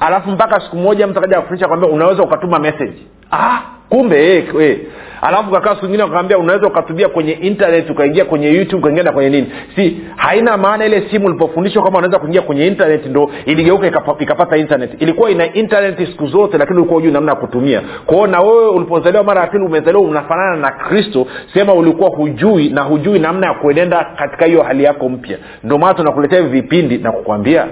Alafu 0.00 0.30
mpaka 0.30 0.60
siku 0.60 0.76
moja 0.76 1.06
mtu 1.06 1.18
akaja 1.18 1.40
kufundisha 1.40 1.68
kwambia 1.68 1.90
unaweza 1.90 2.22
ukatuma 2.22 2.58
message. 2.58 3.02
Ah, 3.32 3.58
kumbe 3.88 4.36
eh, 4.36 4.44
eh. 4.60 4.78
alafu 5.22 5.50
kakaa 5.50 5.74
siku 5.74 5.86
ingine 5.86 6.02
akaambia 6.02 6.38
unaweza 6.38 6.66
ukatumia 6.66 7.08
kwenye 7.08 7.32
internet 7.32 7.90
ukaingia 7.90 8.24
kwenye 8.24 8.48
youtube 8.48 8.78
ukaingia 8.82 9.12
kwenye 9.12 9.30
nini? 9.30 9.52
Si 9.76 10.00
haina 10.16 10.56
maana 10.56 10.86
ile 10.86 11.08
simu 11.10 11.26
ulipofundishwa 11.26 11.82
kwamba 11.82 11.98
unaweza 11.98 12.18
kuingia 12.18 12.42
kwenye 12.42 12.66
internet 12.66 13.06
ndo 13.06 13.30
iligeuka 13.46 13.86
ikapata 14.18 14.56
internet. 14.56 15.02
Ilikuwa 15.02 15.30
ina 15.30 15.52
internet 15.54 15.98
siku 16.10 16.26
zote 16.26 16.58
lakini 16.58 16.78
ulikuwa 16.78 16.98
ujui 16.98 17.12
namna 17.12 17.32
ya 17.32 17.38
kutumia. 17.38 17.82
Kwao 18.06 18.26
na 18.26 18.40
wewe 18.40 18.68
ulipozaliwa 18.68 19.24
mara 19.24 19.40
ya 19.40 19.46
pili 19.46 19.64
umezaliwa 19.64 20.02
unafanana 20.02 20.56
na 20.56 20.70
kristo 20.70 21.26
sema 21.54 21.74
ulikuwa 21.74 22.10
hujui 22.10 22.68
na 22.68 22.82
hujui 22.82 23.18
namna 23.18 23.46
ya 23.46 23.54
kuenenda 23.54 24.06
katika 24.18 24.46
hiyo 24.46 24.62
hali 24.62 24.84
yako 24.84 25.08
mpya. 25.08 25.38
Ndio 25.64 25.78
maana 25.78 25.94
tunakuletea 25.94 26.40
hivi 26.40 26.60
vipindi 26.60 26.98
na 26.98 27.12
kukwambia 27.12 27.66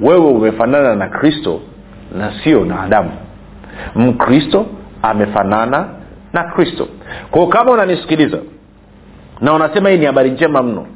wewe 0.00 0.26
umefanana 0.26 0.94
na 0.94 1.08
kristo 1.08 1.60
na 2.18 2.32
sio 2.44 2.64
na 2.64 2.82
adamu. 2.82 3.10
Mkristo 3.94 4.66
amefanana 5.10 5.86
na 6.32 6.44
kristo. 6.44 6.88
Kwao 7.30 7.46
kama 7.46 7.72
unanisikiliza 7.72 8.38
na 9.40 9.52
unasema 9.54 9.88
hii 9.90 9.98
ni 9.98 10.04
habari 10.06 10.30
njema 10.30 10.62
mno 10.62 10.86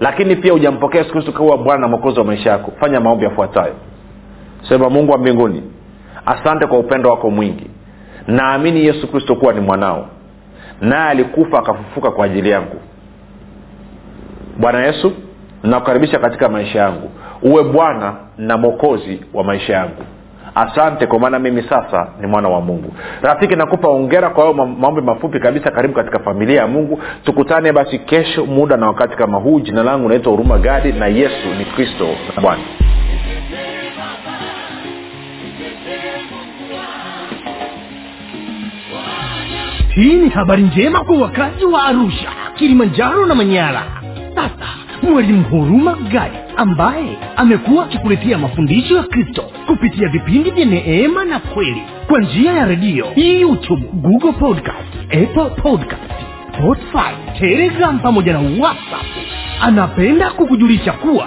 lakini 0.00 0.36
pia 0.36 0.52
hujampokea 0.52 1.00
yesu 1.00 1.12
kristo 1.12 1.32
kuwa 1.32 1.58
bwana 1.58 1.80
na 1.80 1.88
mwokozi 1.88 2.18
wa 2.18 2.24
maisha 2.24 2.50
yako 2.50 2.72
fanya 2.80 3.00
maombi 3.00 3.24
yafuatayo. 3.24 3.74
Sema 4.68 4.90
mungu 4.90 5.12
wa 5.12 5.18
mbinguni 5.18 5.62
asante 6.26 6.66
kwa 6.66 6.78
upendo 6.78 7.10
wako 7.10 7.30
mwingi. 7.30 7.70
Naamini 8.26 8.84
yesu 8.86 9.08
kristo 9.10 9.34
kuwa 9.36 9.52
ni 9.52 9.60
mwanao 9.60 10.06
naye 10.80 11.10
alikufa 11.10 11.58
akafufuka 11.58 12.10
kwa 12.10 12.24
ajili 12.26 12.50
yangu. 12.50 12.76
Bwana 14.58 14.86
yesu 14.86 15.12
nakukaribisha 15.62 16.18
katika 16.18 16.48
maisha 16.48 16.78
yangu. 16.78 17.10
Uwe 17.42 17.64
bwana 17.64 18.14
na 18.38 18.56
mwokozi 18.58 19.20
wa 19.34 19.44
maisha 19.44 19.72
yangu 19.72 20.02
asante 20.54 21.06
kwa 21.06 21.18
maana 21.18 21.38
mimi 21.38 21.62
sasa 21.62 22.06
ni 22.20 22.26
mwana 22.26 22.48
wa 22.48 22.60
mungu. 22.60 22.92
Rafiki 23.22 23.56
nakupa 23.56 23.88
ongera 23.88 24.30
kwa 24.30 24.42
hayo 24.44 24.54
maombi 24.66 25.00
mafupi 25.00 25.40
kabisa. 25.40 25.70
Karibu 25.70 25.94
katika 25.94 26.18
familia 26.18 26.60
ya 26.60 26.66
mungu. 26.66 27.00
Tukutane 27.24 27.72
basi 27.72 27.98
kesho 27.98 28.46
muda 28.46 28.76
na 28.76 28.86
wakati 28.86 29.16
kama 29.16 29.38
huu. 29.38 29.60
Jina 29.60 29.82
langu 29.82 30.08
naitwa 30.08 30.32
huruma 30.32 30.58
gadi 30.58 30.92
na 30.92 31.06
yesu 31.06 31.48
ni 31.58 31.64
kristo 31.64 32.06
na 32.36 32.42
bwana. 32.42 32.62
Hii 39.94 40.14
ni 40.14 40.28
habari 40.28 40.62
njema 40.62 41.04
kwa 41.04 41.16
wakazi 41.18 41.64
wa 41.64 41.84
arusha 41.84 42.28
kilimanjaro 42.54 43.26
na 43.26 43.34
manyara. 43.34 43.82
Sasa 44.34 44.66
mwalimu 45.02 45.44
huruma 45.44 45.92
gadi 46.12 46.36
ambaye 46.56 47.18
amekuwa 47.36 47.84
akikuletea 47.84 48.38
mafundisho 48.38 48.96
ya 48.96 49.02
kristo 49.02 49.42
kupitia 49.66 50.08
vipindi 50.08 50.50
vya 50.50 50.64
neema 50.64 51.24
na 51.24 51.38
kweli 51.38 51.82
kwa 52.06 52.20
njia 52.20 52.52
ya 52.52 52.66
redio 52.66 53.06
youtube 53.16 53.86
google 53.92 54.32
podcast 54.32 54.94
apple 55.04 55.62
podcast 55.62 56.02
spotify 56.54 57.38
telegram 57.38 57.98
pamoja 57.98 58.32
na 58.32 58.38
whatsapp. 58.38 59.04
Anapenda 59.60 60.30
kukujulisha 60.30 60.92
kuwa 60.92 61.26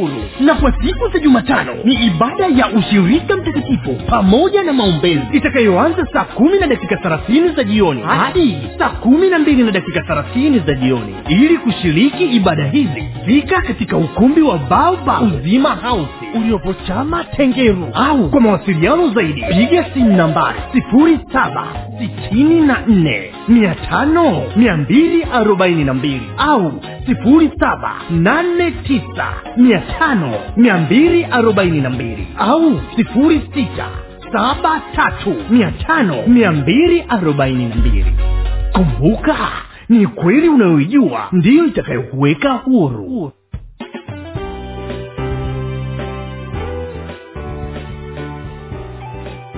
na 0.39 0.55
kwa 0.55 0.71
siku 0.71 1.07
za 1.13 1.19
jumatano 1.19 1.73
ni 1.83 1.93
ibada 2.05 2.45
ya 2.55 2.69
ushirika 2.69 3.37
mtakatifu 3.37 3.95
pamoja 4.07 4.63
na 4.63 4.73
maombezi. 4.73 5.21
Itakayoanza 5.31 6.07
saa 6.13 6.23
kumi 6.23 6.59
na 6.59 6.67
dakika 6.67 6.95
thelathini 6.97 7.49
za 7.49 7.63
jioni 7.63 8.01
hadi 8.01 8.57
saa 8.79 8.89
kumi 8.89 9.29
na 9.29 9.39
mbili 9.39 9.63
na 9.63 9.71
dakika 9.71 10.01
thelathini 10.01 10.59
za 10.59 10.73
jioni. 10.73 11.15
Ili 11.29 11.57
kushiriki 11.57 12.23
ibada 12.23 12.63
hizi 12.65 13.03
fika 13.25 13.61
katika 13.61 13.97
ukumbi 13.97 14.41
wa 14.41 14.57
baoba 14.57 15.21
uzima 15.21 15.69
hausi 15.69 16.25
uliopo 16.35 16.73
tengeru 17.37 17.87
au 17.93 18.29
kwa 18.29 18.41
mawasiliano 18.41 19.07
zaidi 19.13 19.41
piga 19.41 19.85
simu 19.93 20.17
nambari 20.17 20.59
sifuri 20.73 21.19
saba 21.33 21.67
sitini 21.99 22.61
na 22.61 22.77
nne 22.87 23.31
mia 23.47 23.75
tano 23.75 24.43
mia 24.55 24.77
mbili 24.77 25.23
arobaini 25.33 25.83
na 25.83 25.93
mbili 25.93 26.21
au 26.37 26.71
sifuri 27.05 27.51
saba 27.59 27.91
nane 28.09 28.71
tisa 28.71 29.27
mia 29.57 29.81
tano 29.99 30.33
mia 30.57 30.77
mbili 30.77 31.25
arobaini 31.25 31.81
na 31.81 31.89
mbili. 31.89 32.27
Au 32.37 32.81
sifuri 32.95 33.41
sita 33.53 33.87
saba 34.31 34.81
tatu 34.95 35.33
mia 35.49 35.71
tano 35.71 36.23
mia 36.27 36.51
mbili 36.51 37.03
arobaini 37.09 37.65
na 37.65 37.75
mbili. 37.75 38.05
Kumbuka 38.73 39.35
ni 39.89 40.07
kweli 40.07 40.49
unayoijua 40.49 41.27
ndiyo 41.31 41.65
itakayokuweka 41.65 42.51
huru 42.53 43.31